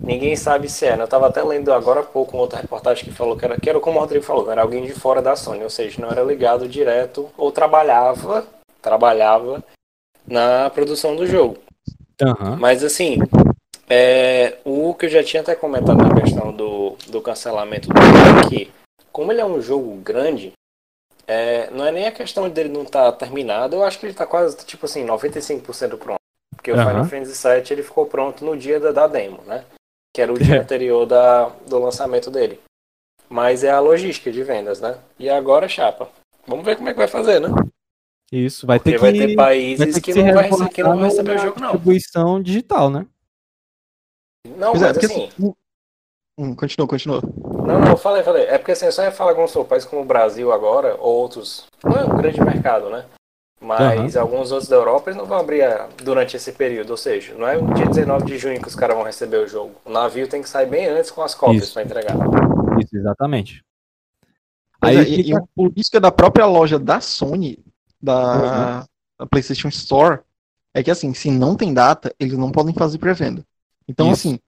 [0.00, 0.96] ninguém sabe se é.
[0.96, 1.04] né?
[1.04, 3.68] Eu tava até lendo agora há pouco uma outra reportagem que falou que era, que
[3.68, 6.22] era como o Rodrigo falou, era alguém de fora da Sony, ou seja, não era
[6.22, 8.46] ligado direto ou trabalhava,
[8.80, 9.62] trabalhava
[10.26, 11.58] na produção do jogo.
[12.22, 12.56] Aham.
[12.56, 13.18] Mas assim,
[13.88, 18.40] é, o que eu já tinha até comentado na questão do, do cancelamento do jogo
[18.40, 18.72] é que,
[19.12, 20.52] como ele é um jogo grande,
[21.26, 24.26] é, não é nem a questão dele não estar terminado, eu acho que ele está
[24.26, 26.18] quase, tipo assim, 95% pronto.
[26.54, 26.88] Porque o Aham.
[26.88, 29.64] Final Fantasy VII ele ficou pronto no dia da, da demo, né?
[30.14, 32.60] Que era o dia anterior da, do lançamento dele.
[33.28, 34.98] Mas é a logística de vendas, né?
[35.18, 36.08] E agora, chapa.
[36.46, 37.48] Vamos ver como é que vai fazer, né?
[38.34, 40.82] Isso, vai Porque ter que, vai ter vai países ter que, se não vai, que
[40.82, 41.68] não vai receber o jogo, não.
[41.68, 43.06] distribuição digital, né?
[44.56, 45.54] Não, Pois é, mas porque assim, assim.
[46.36, 47.22] Hum, continua, continua.
[47.64, 48.42] Não, não, falei, falei.
[48.46, 51.14] É porque assim, eu só ia falar com alguns países como o Brasil agora, ou
[51.14, 51.64] outros.
[51.84, 53.04] Não é um grande mercado, né?
[53.60, 56.90] Mas alguns outros da Europa eles não vão abrir ah, durante esse período.
[56.90, 59.46] Ou seja, não é no dia 19 de junho que os caras vão receber o
[59.46, 59.76] jogo.
[59.84, 62.16] O navio tem que sair bem antes com as cópias pra entregar.
[62.80, 63.64] Isso, exatamente.
[64.80, 67.58] Pois Aí é, e, fica- e a política da própria loja da Sony,
[68.04, 68.86] da,
[69.18, 70.20] da PlayStation Store,
[70.74, 73.44] é que assim, se não tem data, eles não podem fazer pré-venda.
[73.88, 74.28] Então, Isso.
[74.28, 74.38] assim.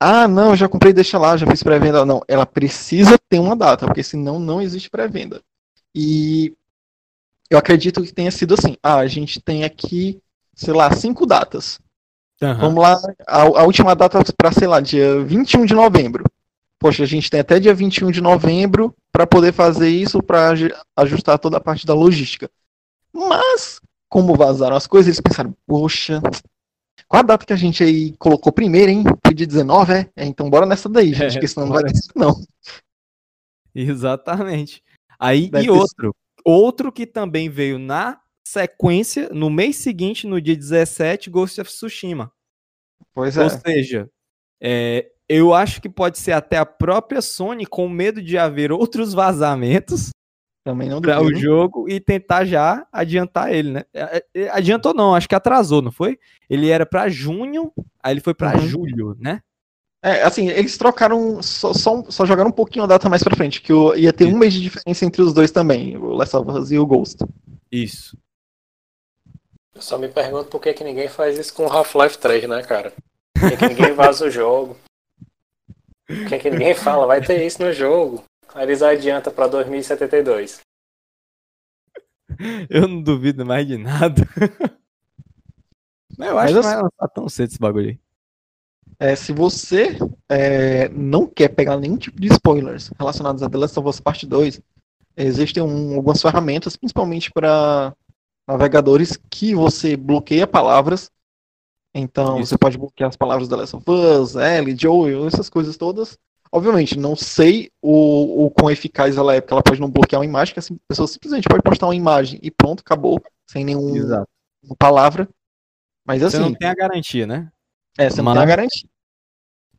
[0.00, 2.04] Ah, não, eu já comprei, deixa lá, já fiz pré-venda.
[2.04, 5.40] Não, ela precisa ter uma data, porque senão não existe pré-venda.
[5.94, 6.52] E
[7.48, 8.76] eu acredito que tenha sido assim.
[8.82, 10.20] Ah, a gente tem aqui,
[10.54, 11.78] sei lá, cinco datas.
[12.42, 12.60] Aham.
[12.60, 16.24] Vamos lá, a, a última data para, sei lá, dia 21 de novembro.
[16.78, 20.52] Poxa, a gente tem até dia 21 de novembro para poder fazer isso, para
[20.96, 22.50] ajustar toda a parte da logística.
[23.12, 26.20] Mas, como vazaram as coisas, eles pensaram, poxa,
[27.06, 29.04] qual a data que a gente aí colocou primeiro, hein?
[29.24, 30.10] Foi dia 19, é?
[30.16, 32.34] É, então bora nessa daí, gente, É, porque senão não vai ter isso, não.
[33.72, 34.82] Exatamente.
[35.16, 36.12] Aí, Deve e outro.
[36.44, 42.32] Outro que também veio na sequência, no mês seguinte, no dia 17, Ghost of Tsushima.
[43.14, 43.44] Pois é.
[43.44, 44.10] Ou seja,
[44.60, 49.14] é, eu acho que pode ser até a própria Sony com medo de haver outros
[49.14, 50.10] vazamentos
[50.64, 53.84] Também não para o jogo e tentar já adiantar ele, né?
[53.92, 56.18] É, é, Adiantou não, acho que atrasou, não foi?
[56.48, 58.66] Ele era para junho, aí ele foi para Uhum.
[58.66, 59.40] julho, né?
[60.02, 63.62] É, assim, eles trocaram, só, só, só jogaram um pouquinho a data mais pra frente,
[63.62, 66.50] que o- ia ter um mês de diferença entre os dois também, o Last of
[66.50, 67.24] Us e o Ghost.
[67.72, 68.14] Isso.
[69.74, 72.92] Eu só me pergunto por que, que ninguém faz isso com Half-Life 3, né, cara?
[73.36, 74.76] Por que, que ninguém vaza o jogo?
[76.06, 78.22] Que, que ninguém fala, vai ter isso no jogo?
[78.54, 80.60] Aí eles adiantam pra 2072.
[82.68, 84.22] Eu não duvido mais de nada.
[86.18, 87.98] Mas eu acho Mas que não lançar tão cedo esse bagulho aí.
[88.98, 93.78] É, se você é, não quer pegar nenhum tipo de spoilers relacionados a The Last
[93.78, 94.60] of Us Part 2,
[95.16, 97.92] existem um- algumas ferramentas, principalmente para
[98.46, 101.10] navegadores, que você bloqueia palavras.
[101.94, 102.50] Então Isso.
[102.50, 106.18] você pode bloquear as palavras The Last of Us, Ellie, Joel, essas coisas todas.
[106.50, 110.26] Obviamente, não sei o, o quão eficaz ela é, porque ela pode não bloquear uma
[110.26, 113.96] imagem, que assim, a pessoa simplesmente pode postar uma imagem e pronto, acabou, sem nenhuma
[113.96, 114.28] Exato.
[114.78, 115.28] palavra.
[116.06, 117.50] Mas Você assim, não tem a garantia, né?
[117.98, 118.88] é, você não Mas- tem a garantia.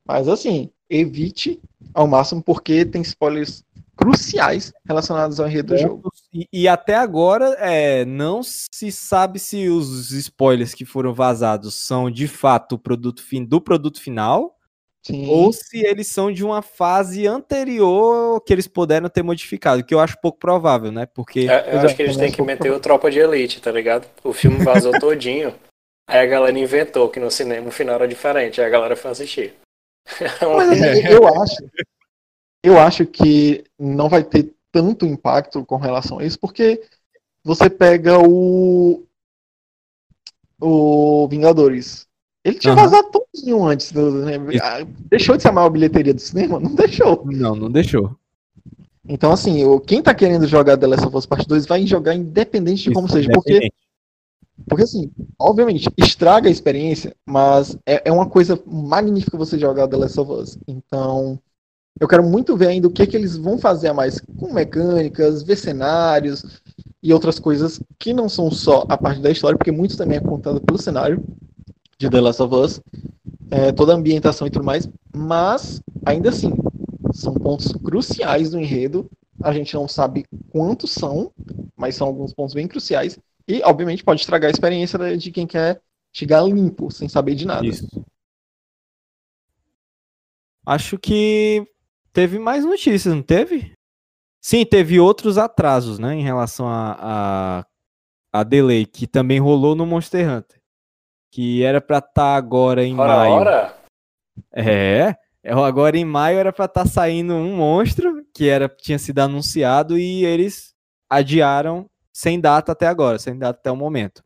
[0.07, 1.59] Mas assim, evite
[1.93, 3.63] ao máximo porque tem spoilers
[3.95, 6.11] cruciais relacionados ao enredo do jogo.
[6.35, 12.11] E, e até agora é, não se sabe se os spoilers que foram vazados são
[12.11, 14.57] de fato o produto fin- do produto final
[15.01, 15.29] Sim.
[15.29, 19.99] ou se eles são de uma fase anterior que eles puderam ter modificado, que eu
[20.01, 21.05] acho pouco provável, né?
[21.05, 23.71] Porque É, eu acho é, que eles têm que meter o Tropa de Elite, tá
[23.71, 24.05] ligado?
[24.21, 25.55] O filme vazou todinho.
[26.09, 28.59] Aí a galera inventou que no cinema o final era diferente.
[28.59, 29.53] Aí a galera foi assistir.
[30.41, 31.55] Mas assim, eu acho,
[32.63, 36.83] eu acho que não vai ter tanto impacto com relação a isso, porque
[37.45, 39.05] você pega o
[40.61, 42.07] o Vingadores.
[42.43, 42.83] Ele tinha Aham.
[42.83, 43.91] vazado todinho antes.
[43.93, 44.33] Do, né?
[44.61, 46.59] Ah, Deixou de ser a maior bilheteria do cinema?
[46.59, 47.23] Não deixou.
[47.25, 48.15] não, não deixou.
[49.07, 52.13] Então, assim, o- quem tá querendo jogar The Last of Us Part 2 vai jogar
[52.15, 53.29] independente de como Isso, seja.
[53.31, 53.71] Porque,
[54.67, 59.97] porque, assim, obviamente, estraga a experiência, mas é, é uma coisa magnífica você jogar The
[59.97, 60.57] Last of Us.
[60.67, 61.39] Então,
[61.99, 65.43] eu quero muito ver ainda o que, que eles vão fazer a mais com mecânicas,
[65.43, 66.61] ver cenários
[67.01, 70.21] e outras coisas que não são só a parte da história, porque muito também é
[70.21, 71.23] contado pelo cenário
[71.97, 72.81] de The Last of Us,
[73.49, 76.53] é, toda a ambientação e tudo mais, mas ainda assim,
[77.13, 79.09] são pontos cruciais do enredo.
[79.41, 81.31] A gente não sabe quantos são,
[81.77, 83.17] mas são alguns pontos bem cruciais.
[83.47, 85.81] E, obviamente, pode estragar a experiência de- de quem quer
[86.11, 87.65] chegar limpo, sem saber de nada.
[87.65, 87.87] Isso.
[90.65, 91.65] Acho que
[92.15, 93.73] teve mais notícias, não teve?
[94.41, 97.65] Sim, teve outros atrasos, né, em relação a, a,
[98.39, 100.59] a delay, que também rolou no Monster Hunter.
[101.31, 103.33] Que era pra estar tá agora em Ora, maio.
[103.33, 103.77] ora.
[104.53, 108.97] É, é, agora em maio era pra estar tá saindo um monstro que era tinha
[108.97, 110.73] sido anunciado e eles
[111.09, 114.23] adiaram sem data até agora, sem data até o momento.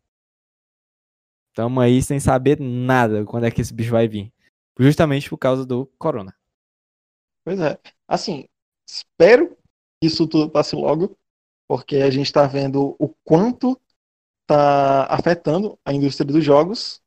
[1.55, 4.31] Tamo aí sem saber nada quando é que esse bicho vai vir.
[4.79, 6.38] Justamente por causa do corona.
[7.49, 7.79] Pois é.
[8.07, 8.47] Assim,
[8.87, 9.57] espero
[9.99, 11.17] que isso tudo passe logo,
[11.67, 13.75] porque a gente está vendo o quanto
[14.43, 17.01] está afetando a indústria dos jogos.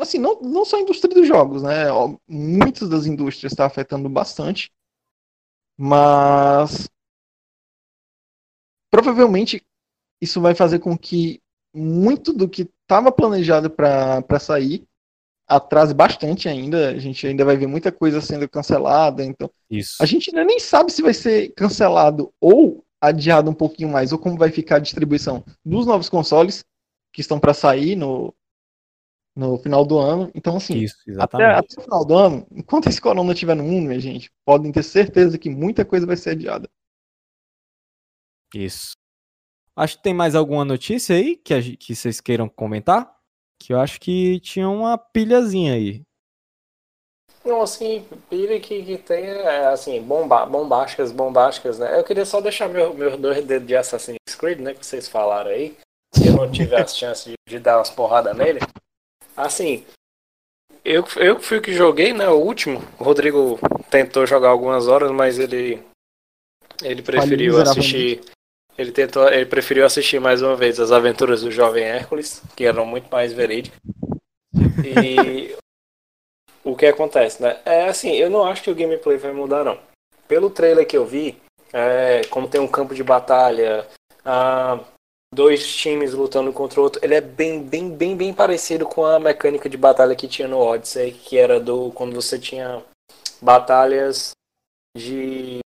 [0.00, 1.84] Assim, não, não só a indústria dos jogos, né?
[2.26, 4.72] Muitas das indústrias está afetando bastante.
[5.78, 6.90] Mas
[8.90, 9.64] provavelmente
[10.20, 11.40] isso vai fazer com que
[11.72, 14.89] muito do que estava planejado para sair
[15.50, 16.90] atrase bastante ainda.
[16.90, 19.24] A gente ainda vai ver muita coisa sendo cancelada.
[19.24, 19.96] Então, Isso.
[20.00, 24.18] a gente ainda nem sabe se vai ser cancelado ou adiado um pouquinho mais, ou
[24.18, 26.64] como vai ficar a distribuição dos novos consoles
[27.12, 28.32] que estão para sair no,
[29.34, 30.30] no final do ano.
[30.34, 33.88] Então, assim, Isso, até, até o final do ano, enquanto esse corona estiver no mundo,
[33.88, 36.68] minha gente, podem ter certeza que muita coisa vai ser adiada.
[38.54, 38.92] Isso.
[39.74, 43.19] Acho que tem mais alguma notícia aí que, a, que vocês queiram comentar?
[43.62, 46.02] Que eu acho que tinha uma pilhazinha aí.
[47.44, 51.98] Não, assim, pilha que, que tem, é, assim, bomba, bombásticas, bombásticas, né?
[51.98, 55.50] Eu queria só deixar meu, meus dois dedos de Assassin's Creed, né, que vocês falaram
[55.50, 55.76] aí,
[56.14, 58.60] que eu não tive a chance de, de dar umas porradas nele.
[59.36, 59.84] Assim,
[60.84, 62.80] eu, eu fui o que joguei, né, o último.
[62.98, 63.58] O Rodrigo
[63.90, 65.82] tentou jogar algumas horas, mas ele,
[66.82, 68.20] ele preferiu assistir...
[68.80, 72.86] Ele, tentou, ele preferiu assistir mais uma vez as aventuras do jovem Hércules, que eram
[72.86, 73.78] muito mais verídicas.
[74.82, 75.54] E
[76.64, 77.60] o que acontece, né?
[77.66, 79.78] É assim, eu não acho que o gameplay vai mudar, não.
[80.26, 81.36] Pelo trailer que eu vi,
[81.74, 83.86] é, como tem um campo de batalha,
[84.24, 84.80] ah,
[85.30, 89.20] dois times lutando contra o outro, ele é bem, bem, bem, bem parecido com a
[89.20, 92.82] mecânica de batalha que tinha no Odyssey, que era do quando você tinha
[93.42, 94.30] batalhas
[94.96, 95.58] de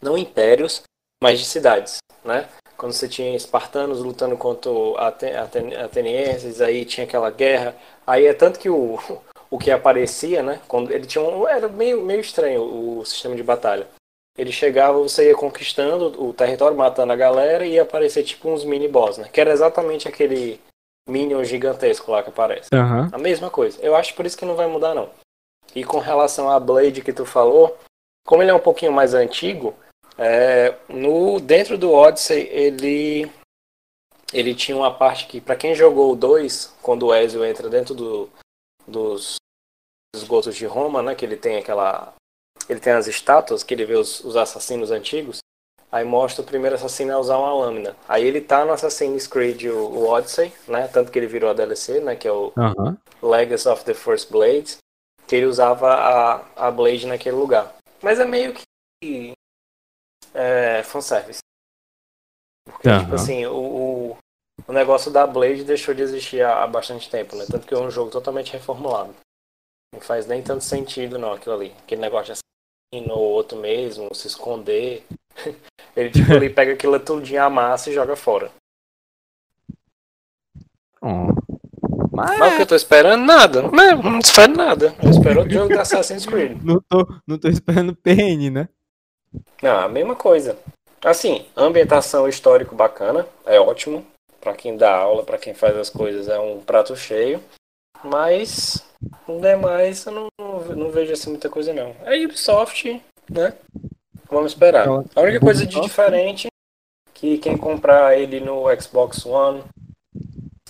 [0.00, 0.84] não impérios,
[1.22, 2.48] mas de cidades, né?
[2.76, 7.74] Quando você tinha espartanos lutando contra aten aten atenienses, aí tinha aquela guerra.
[8.06, 8.98] Aí é tanto que o,
[9.50, 10.60] o que aparecia, né?
[10.68, 13.86] Quando ele tinha um, era meio, meio estranho o sistema de batalha.
[14.36, 18.64] Ele chegava, você ia conquistando o território, matando a galera e ia aparecer tipo uns
[18.64, 19.28] mini boss, né?
[19.32, 20.60] Que era exatamente aquele
[21.08, 22.68] minion gigantesco lá que aparece.
[22.72, 23.08] Aham.
[23.10, 23.76] A mesma coisa.
[23.82, 25.10] Eu acho por isso que não vai mudar não.
[25.74, 27.76] E com relação à Blade que tu falou,
[28.24, 29.74] como ele é um pouquinho mais antigo,
[30.18, 33.30] é, no dentro do Odyssey ele
[34.32, 37.94] ele tinha uma parte que para quem jogou o 2, quando o Ezio entra dentro
[37.94, 38.28] do,
[38.86, 39.36] dos
[40.14, 42.12] esgotos de Roma, né, que ele tem aquela
[42.68, 45.38] ele tem as estátuas que ele vê os, os assassinos antigos,
[45.90, 47.96] aí mostra o primeiro assassino a usar uma lâmina.
[48.06, 51.54] Aí ele tá no Assassin's Creed o, o Odyssey, né, tanto que ele virou a
[51.54, 52.98] DLC, né, que é o Aham.
[53.22, 54.76] Legacy of the First Blade,
[55.26, 57.74] que ele usava a, a Blade naquele lugar.
[58.02, 59.32] Mas é meio que
[60.34, 61.40] é, fanservice.
[62.64, 63.00] Porque, Aham.
[63.00, 64.18] tipo assim, o, o,
[64.66, 67.44] o negócio da Blade deixou de existir há, há bastante tempo, né?
[67.50, 69.14] Tanto que é um jogo totalmente reformulado.
[69.94, 71.74] Não faz nem tanto sentido, não, aquilo ali.
[71.82, 72.40] Aquele negócio de
[72.92, 75.04] assassino ou outro mesmo, se esconder.
[75.96, 78.52] Ele, tipo, ele pega aquilo tudinho, amassa e joga fora.
[82.12, 83.24] Mas Mas o que eu tô esperando?
[83.24, 83.62] Nada.
[83.62, 84.94] Não, não espero nada.
[85.02, 86.62] Eu espero outro jogo da Assassin's Creed.
[86.62, 88.68] não tô, não tô esperando PN, né?
[89.62, 90.58] Não, a mesma coisa.
[91.04, 94.04] Assim, ambientação histórico bacana, é ótimo.
[94.40, 97.42] Pra quem dá aula, pra quem faz as coisas, é um prato cheio.
[98.02, 98.84] Mas,
[99.26, 101.94] no demais, eu não, não, não vejo assim muita coisa não.
[102.04, 103.52] É Ubisoft, né?
[104.30, 104.86] Vamos esperar.
[104.86, 106.48] A única coisa de diferente
[107.14, 109.64] que quem comprar ele no Xbox One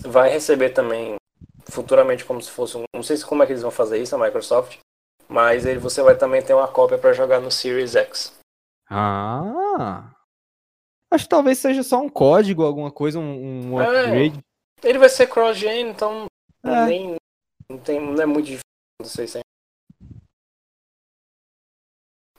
[0.01, 1.15] vai receber também
[1.65, 4.15] futuramente como se fosse um, não sei se como é que eles vão fazer isso
[4.15, 4.77] a Microsoft,
[5.27, 8.38] mas ele você vai também ter uma cópia para jogar no Series X.
[8.89, 10.15] Ah.
[11.11, 13.85] Acho que talvez seja só um código, alguma coisa, um, um É.
[14.01, 14.39] upgrade.
[14.83, 16.25] Ele vai ser cross-gen, então
[16.63, 16.85] É.
[16.85, 17.15] nem
[17.69, 18.63] não, tem, não é muito difícil,
[19.01, 19.41] não sei se é.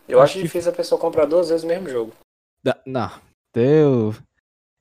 [0.09, 2.13] Eu Acho acho que- difícil a pessoa comprar duas vezes o mesmo jogo.
[2.65, 3.09] Da- não.
[3.55, 4.13] Eu,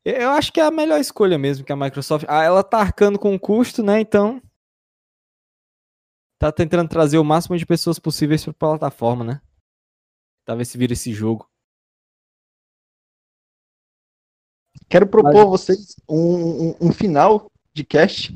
[0.05, 2.26] eu acho que é a melhor escolha mesmo que a Microsoft.
[2.28, 3.99] Ah, ela tá arcando com o custo, né?
[3.99, 4.41] Então.
[6.39, 9.41] Tá tentando trazer o máximo de pessoas possíveis pra plataforma, né?
[10.45, 11.47] Talvez se vira esse jogo.
[14.88, 18.36] Quero propor a vocês um, um- um final de cast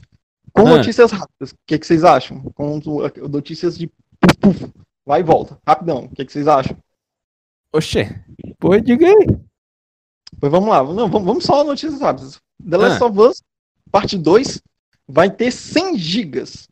[0.54, 0.78] com Ah.
[0.78, 1.52] notícias rápidas.
[1.52, 2.42] O que, que vocês acham?
[2.56, 2.80] Com
[3.30, 3.88] notícias de
[4.20, 4.72] puf, puf.
[5.06, 6.06] Vai e volta, rapidão.
[6.06, 6.78] O que, que vocês acham?
[7.74, 8.08] Oxê.
[8.60, 9.28] Pô, diga aí.
[10.40, 10.84] Pois vamos lá.
[10.84, 12.40] Não, vamos, vamos só notícias rápidas.
[12.70, 13.06] The Last Ah.
[13.08, 13.42] of Us,
[13.92, 14.62] parte 2,
[15.08, 16.68] vai ter 100 gigas.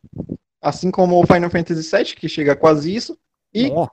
[0.60, 3.18] Assim como o Final Fantasy VII, que chega a quase isso.
[3.52, 3.88] E Ó,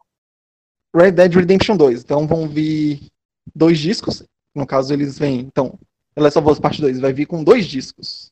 [0.96, 2.02] Red Dead Redemption 2.
[2.04, 3.10] Então vão vir
[3.56, 4.24] dois discos.
[4.60, 5.40] No caso, eles vêm.
[5.40, 5.80] Então,
[6.14, 8.32] The Last of Us Parte 2 vai vir com dois discos.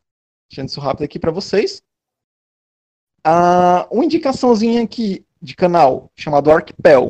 [0.49, 1.81] Deixando isso rápido aqui para vocês.
[3.23, 7.07] Ah, uma indicaçãozinha aqui de canal chamado Archipel.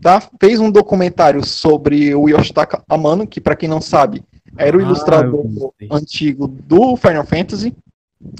[0.00, 0.20] Tá?
[0.40, 4.24] Fez um documentário sobre o Yoshitaka Amano, que para quem não sabe,
[4.56, 5.44] era o Ah, ilustrador
[5.90, 7.74] antigo do Final Fantasy,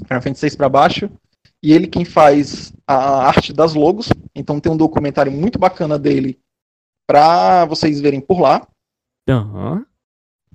[0.05, 1.09] Final Fantasy 6 para baixo,
[1.61, 4.09] e ele quem faz a arte das logos.
[4.35, 6.39] Então tem um documentário muito bacana dele
[7.07, 8.65] para vocês verem por lá.
[9.29, 9.85] Aham.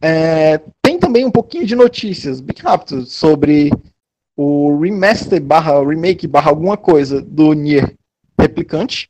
[0.07, 3.70] É, tem também um pouquinho de notícias, bem rápido, sobre
[4.36, 7.96] o remaster barra remake barra alguma coisa do Nier
[8.38, 9.09] Replicante,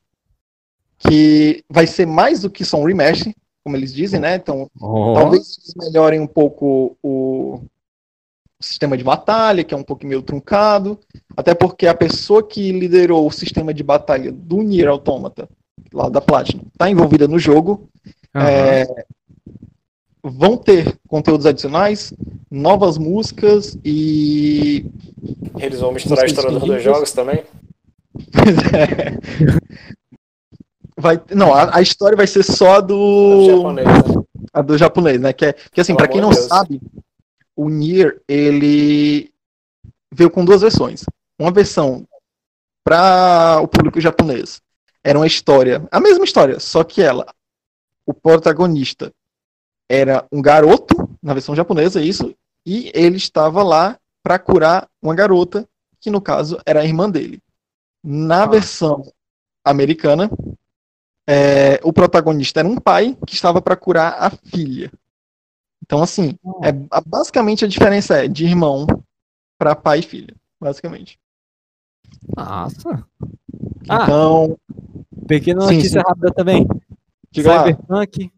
[0.96, 3.34] que vai ser mais do que só um remaster,
[3.64, 4.36] como eles dizem, né?
[4.36, 5.14] Então Ó.
[5.14, 7.60] Talvez eles melhorem um pouco o
[8.60, 10.96] sistema de batalha, que é um pouco meio truncado.
[11.36, 15.48] Até porque a pessoa que liderou o sistema de batalha do Nier Automata,
[15.92, 17.88] lá da Platinum, está envolvida no jogo.
[18.32, 18.48] Aham.
[18.48, 18.86] É,
[20.24, 22.12] vão ter conteúdos adicionais,
[22.50, 24.86] novas músicas e.
[25.58, 27.44] Eles vão misturar a história dos dois jogos também?
[30.96, 33.46] Vai, não, a, a história vai ser só Do do.
[33.50, 34.24] japonês, né?
[34.52, 35.32] A do japonês, né?
[35.32, 36.44] Que, é, que assim, pra quem não Deus.
[36.44, 36.80] sabe,
[37.56, 39.30] o Nier, ele
[40.12, 41.04] veio com duas versões.
[41.38, 42.06] Uma versão
[42.84, 44.62] para o público japonês
[45.02, 47.26] era uma história, a mesma história, só que ela,
[48.06, 49.12] o protagonista
[49.88, 52.34] era um garoto, na versão japonesa, isso,
[52.66, 55.68] e ele estava lá para curar uma garota,
[56.00, 57.40] que no caso era a irmã dele.
[58.02, 58.46] Na Ah.
[58.46, 59.02] versão
[59.64, 60.30] americana,
[61.28, 64.90] é, o protagonista era um pai que estava para curar a filha.
[65.82, 68.86] Então, assim, é, a- basicamente a diferença é de irmão
[69.58, 71.18] para pai e filha, basicamente.
[72.36, 73.06] Nossa.
[73.88, 74.58] Ah, Então,
[75.26, 76.06] pequena sim, notícia sim.
[76.06, 76.66] rápida também.
[77.34, 78.30] Cyberpunk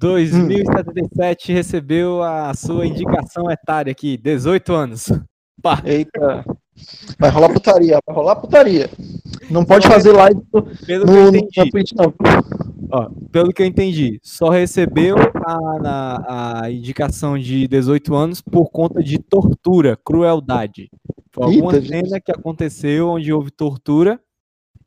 [0.00, 5.12] 2077 recebeu a sua indicação etária aqui, 18 anos.
[5.62, 6.44] Pá, Eita.
[7.18, 8.88] Vai rolar putaria, vai rolar putaria.
[9.50, 10.40] Não pode Só fazer live
[10.86, 12.14] pelo que no, eu no, entendi, Twitch, não.
[12.90, 18.70] ó, pelo que eu entendi, só recebeu a, na- a indicação de 18 anos por
[18.70, 20.88] conta de tortura, crueldade.
[21.32, 22.06] Foi alguma Eita, gente.
[22.08, 24.18] cena que aconteceu onde houve tortura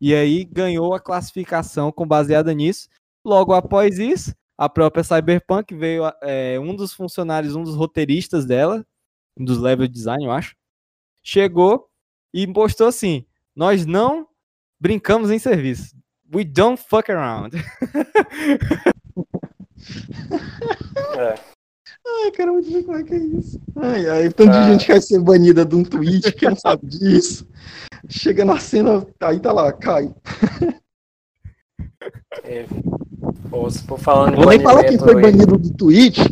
[0.01, 2.87] e aí ganhou a classificação com baseada nisso.
[3.23, 8.85] Logo após isso, a própria Cyberpunk veio é, um dos funcionários, um dos roteiristas dela,
[9.37, 10.55] um dos level design, eu acho,
[11.23, 11.87] chegou
[12.33, 13.25] e postou assim:
[13.55, 14.27] nós não
[14.79, 15.95] brincamos em serviço.
[16.33, 17.55] We don't fuck around.
[21.17, 21.35] É.
[22.05, 23.59] Ai, cara, muito ver como é que é isso.
[23.75, 24.71] Ai, ai, tanto de Ah.
[24.71, 27.47] gente que vai ser banida de um tweet, que não sabe disso.
[28.09, 30.13] Chega na cena, aí tá lá, cai.
[32.45, 32.65] E,
[33.49, 36.25] pô, se for falando Vou nem falar quem foi banido do Twitch,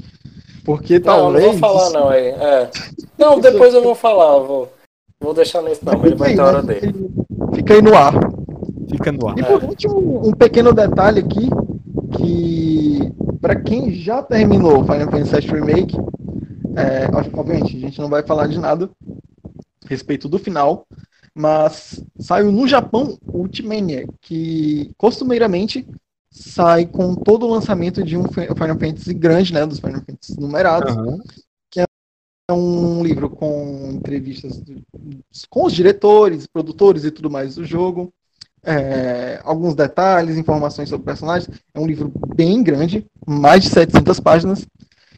[0.63, 1.45] porque Não, não talvez.
[1.45, 2.27] vou falar não aí.
[2.27, 2.69] É.
[3.17, 4.71] Não, depois eu vou falar, vou.
[5.19, 6.73] Vou deixar nesse não, ele vai ter a hora né?
[6.73, 7.09] dele.
[7.53, 8.13] Fica aí no ar.
[8.89, 9.37] Fica no ar.
[9.37, 11.47] E por último, um pequeno detalhe aqui,
[12.17, 15.97] que para quem já terminou Final Fantasy VII Remake,
[16.75, 18.89] é, obviamente a gente não vai falar de nada
[19.85, 20.85] a respeito do final,
[21.33, 25.87] mas saiu no Japão o Ultimania, que costumeiramente
[26.32, 30.39] sai com todo o lançamento de um Fi- Final Fantasy grande, né, dos Final Fantasy
[30.39, 31.19] numerados, Aham.
[32.49, 34.82] é um livro com entrevistas do-
[35.49, 38.11] com os diretores, produtores e tudo mais do jogo.
[38.63, 41.49] é, alguns detalhes, informações sobre personagens.
[41.73, 44.67] É um livro bem grande, mais de 700 páginas.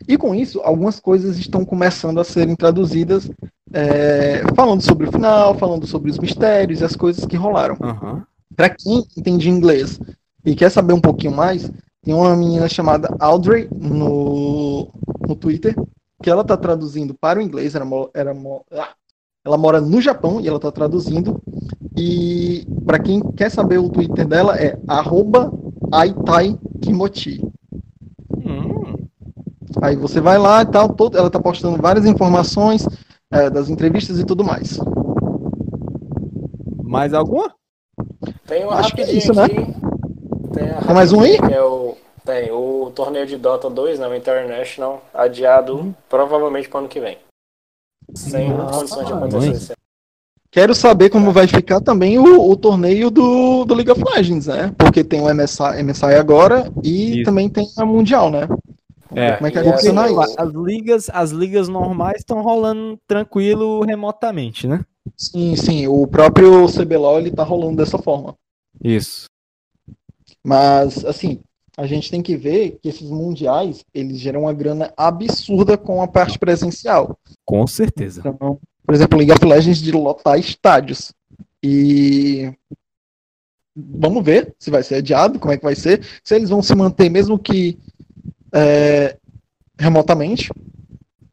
[0.08, 3.30] E com isso, algumas coisas estão começando a serem traduzidas,
[3.74, 7.78] é, falando sobre o final, falando sobre os mistérios e as coisas que rolaram.
[7.82, 8.26] Aham.
[8.56, 10.00] Para quem entende inglês
[10.46, 11.72] e quer saber um pouquinho mais,
[12.04, 14.90] tem uma menina chamada Audrey no,
[15.28, 15.76] no Twitter,
[16.22, 18.10] que ela está traduzindo para o inglês, era mo-
[18.72, 18.90] ah,
[19.46, 21.42] ela mora no Japão e ela está traduzindo.
[21.98, 25.52] E para quem quer saber o Twitter dela é arroba
[25.92, 27.42] aitaikimochi.
[28.38, 28.96] Hum,
[29.82, 32.88] Aí você vai lá e tal, todo, ela está postando várias informações
[33.32, 34.78] é, das entrevistas e tudo mais.
[36.84, 37.54] mais alguma?
[38.48, 39.48] Tem uma Acho que é isso, né?
[40.54, 41.36] Tem, a Tem mais um aí?
[41.52, 45.94] é o, tem o torneio de Dota 2, né, o International, adiado Uhum.
[46.08, 47.18] provavelmente para o ano que vem.
[48.16, 49.74] Sem Nossa, condições de acontecer.
[50.52, 54.72] Quero saber como vai ficar também o, o torneio do, do League of Legends, né?
[54.78, 57.24] Porque tem o MSI, MSI agora e Isso.
[57.24, 58.48] também tem a Mundial, né?
[59.16, 60.36] É, Como é que vai funcionar assim, isso?
[60.38, 64.86] As ligas, as ligas normais estão rolando tranquilo remotamente, né?
[65.18, 65.88] Sim, sim.
[65.88, 68.36] O próprio CBLOL ele tá rolando dessa forma.
[68.84, 69.26] Isso.
[70.44, 71.40] Mas, assim,
[71.78, 76.08] a gente tem que ver que esses mundiais, eles geram uma grana absurda com a
[76.08, 77.18] parte presencial.
[77.46, 78.22] Com certeza.
[78.26, 81.14] Então, por exemplo, League of Legends de lotar estádios.
[81.64, 82.54] E
[83.76, 86.76] vamos ver se vai ser adiado, como é que vai ser, se eles vão se
[86.76, 87.80] manter mesmo que
[88.54, 89.18] é,
[89.80, 90.52] remotamente,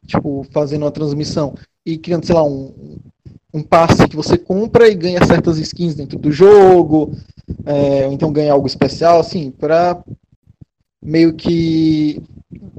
[0.07, 1.53] tipo, fazendo uma transmissão
[1.85, 2.97] e criando, sei lá, um,
[3.53, 7.11] um passe que você compra e ganha certas skins dentro do jogo,
[7.65, 10.01] é, ou então ganha algo especial, assim, para
[11.01, 12.21] meio que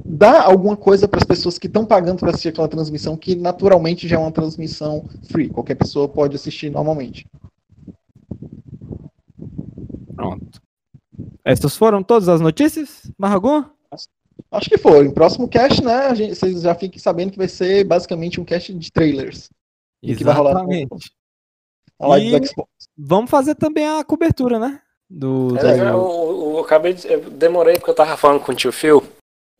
[0.05, 4.07] dar alguma coisa para as pessoas que estão pagando para assistir aquela transmissão, que naturalmente
[4.07, 7.25] já é uma transmissão free, qualquer pessoa pode assistir normalmente.
[10.15, 10.61] Pronto.
[11.43, 13.11] Essas foram todas as notícias?
[13.21, 13.71] Alguma?
[14.51, 15.05] Acho que foi.
[15.05, 18.45] Em próximo cast, né, a gente- vocês já fiquem sabendo que vai ser basicamente um
[18.45, 19.49] cast de trailers.
[20.03, 21.11] E que vai rolar Exatamente.
[21.99, 22.69] A live E- do Xbox.
[22.97, 24.81] Vamos fazer também a cobertura, né?
[25.09, 28.55] Do, É, eu, eu- eu acabei de, eu demorei porque eu tava falando com o
[28.55, 29.01] tio Phil,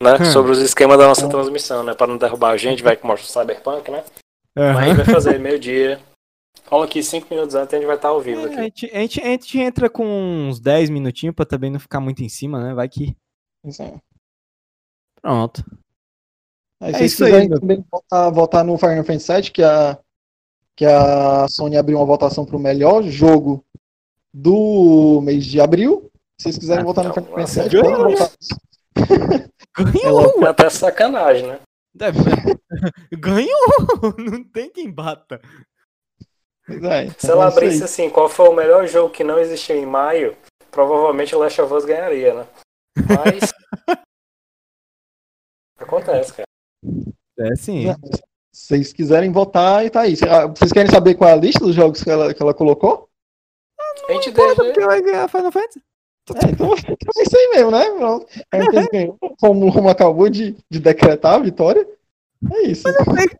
[0.02, 0.16] né?
[0.20, 0.24] Hum.
[0.26, 1.94] Sobre os esquemas da nossa transmissão, né?
[1.94, 4.04] Pra não derrubar a gente, vai que mostra o Cyberpunk, né?
[4.56, 4.74] Aham.
[4.74, 6.00] Mas vai fazer meio-dia.
[6.66, 8.56] Rola aqui cinco minutos antes e a gente vai estar ao vivo É, a, aqui.
[8.62, 12.22] gente, a, gente, a gente entra com uns 10 minutinhos pra também não ficar muito
[12.22, 12.74] em cima, né?
[12.74, 13.14] Vai que.
[13.64, 13.94] Isso aí.
[15.20, 15.64] Pronto.
[16.82, 19.98] Aí, É se isso aí, também votar, votar no Final Fantasy VII, que a,
[20.76, 23.64] que a Sony abriu uma votação para o melhor jogo
[24.32, 26.10] do mês de abril.
[26.40, 28.10] Se vocês quiserem Ah, votar no Final Fantasy VII, podem ganhou.
[28.16, 28.30] votar.
[29.76, 30.46] Ganhou!
[30.46, 31.60] É até sacanagem, né?
[31.94, 32.18] Deve-
[33.12, 34.14] Ganhou!
[34.18, 35.40] Não tem quem bata.
[36.68, 37.52] É, Se então ela é aí.
[37.52, 40.36] abrisse assim, qual foi o melhor jogo que não existiu em maio,
[40.70, 42.46] provavelmente o Last of Us ganharia, né?
[42.96, 43.52] Mas.
[45.78, 46.48] Acontece, cara.
[47.38, 47.84] É sim.
[48.54, 50.14] Se vocês quiserem votar, e tá aí.
[50.30, 53.08] Ah, Vocês querem saber qual é a lista dos jogos que ela, que ela colocou?
[54.08, 54.54] A gente deixa.
[54.54, 55.82] porque vai ganhar Final Fantasy?
[56.36, 57.84] É, então é isso aí mesmo, né?
[57.90, 58.26] Pronto.
[58.52, 61.86] A gente ganhou, como o Romo acabou de, de decretar a vitória.
[62.52, 62.84] É isso.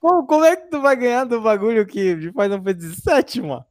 [0.00, 3.64] Como, como é que tu vai ganhar do bagulho que de Final Fantasy VII, mano?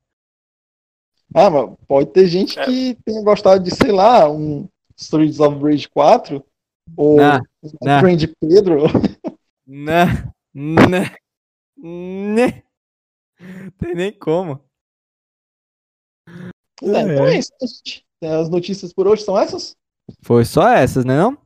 [1.36, 2.64] Ah, mas pode ter gente É.
[2.66, 6.44] que tenha gostado de, sei lá, um Streets of Rage 4
[6.96, 7.40] ou Não,
[7.82, 7.98] não.
[7.98, 8.78] um Friend Pedro.
[9.66, 10.06] Né?
[10.54, 11.16] Né?
[11.84, 12.64] Né?
[13.78, 14.64] Tem nem como.
[16.82, 18.06] É, então é isso, né, gente.
[18.24, 19.76] As notícias por hoje são essas?
[20.22, 21.38] Foi só essas, né não?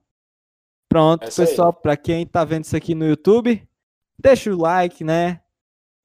[0.88, 1.47] Pronto, É isso aí.
[1.47, 3.67] pessoal, pra quem tá vendo isso aqui no YouTube,
[4.19, 5.41] deixa o like, né?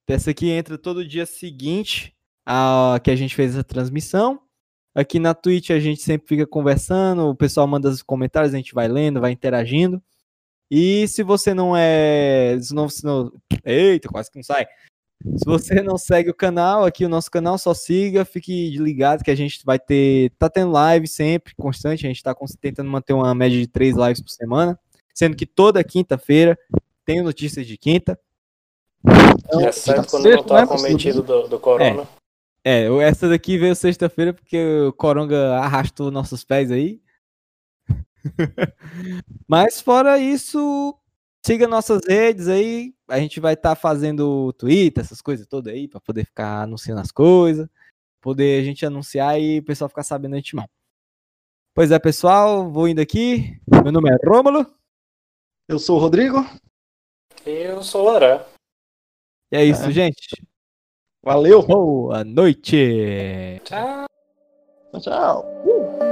[0.08, 2.14] Essa aqui entra todo dia seguinte
[2.44, 4.42] a que a gente fez a transmissão.
[4.94, 8.74] Aqui na Twitch a gente sempre fica conversando, o pessoal manda os comentários, a gente
[8.74, 10.02] vai lendo, vai interagindo.
[10.74, 12.56] E se você não é.
[12.58, 13.30] Se não, se não-
[13.62, 14.66] eita, quase que não sai.
[15.36, 19.30] Se você não segue o canal, aqui o nosso canal, só siga, fique ligado que
[19.30, 20.30] a gente vai ter.
[20.38, 22.06] Tá tendo live sempre, constante.
[22.06, 24.78] A gente tá tentando manter uma média de três lives por semana.
[25.12, 26.58] Sendo que toda quinta-feira
[27.04, 28.18] tem notícias de quinta.
[29.68, 32.08] Exceto quando Sexta, não tá né, acometido do, do corona.
[32.64, 34.56] É, o- essa daqui veio sexta-feira porque
[34.88, 36.98] o Coronga arrastou nossos pés aí.
[39.48, 40.96] Mas fora isso,
[41.44, 42.94] siga nossas redes aí.
[43.08, 47.12] A gente vai estar fazendo Twitter, essas coisas todas aí, para poder ficar anunciando as
[47.12, 47.68] coisas.
[48.20, 50.68] Poder a gente anunciar e o pessoal ficar sabendo antemão.
[51.74, 53.58] Pois é, pessoal, vou indo aqui.
[53.82, 54.66] Meu nome é Rômulo.
[55.68, 56.38] Eu sou o Rodrigo.
[57.46, 58.44] E eu sou o Laré.
[59.50, 59.90] E é isso, É.
[59.90, 60.46] gente.
[61.22, 61.62] Valeu.
[61.62, 63.60] Boa noite.
[63.64, 64.06] Tchau.
[65.00, 66.11] Tchau.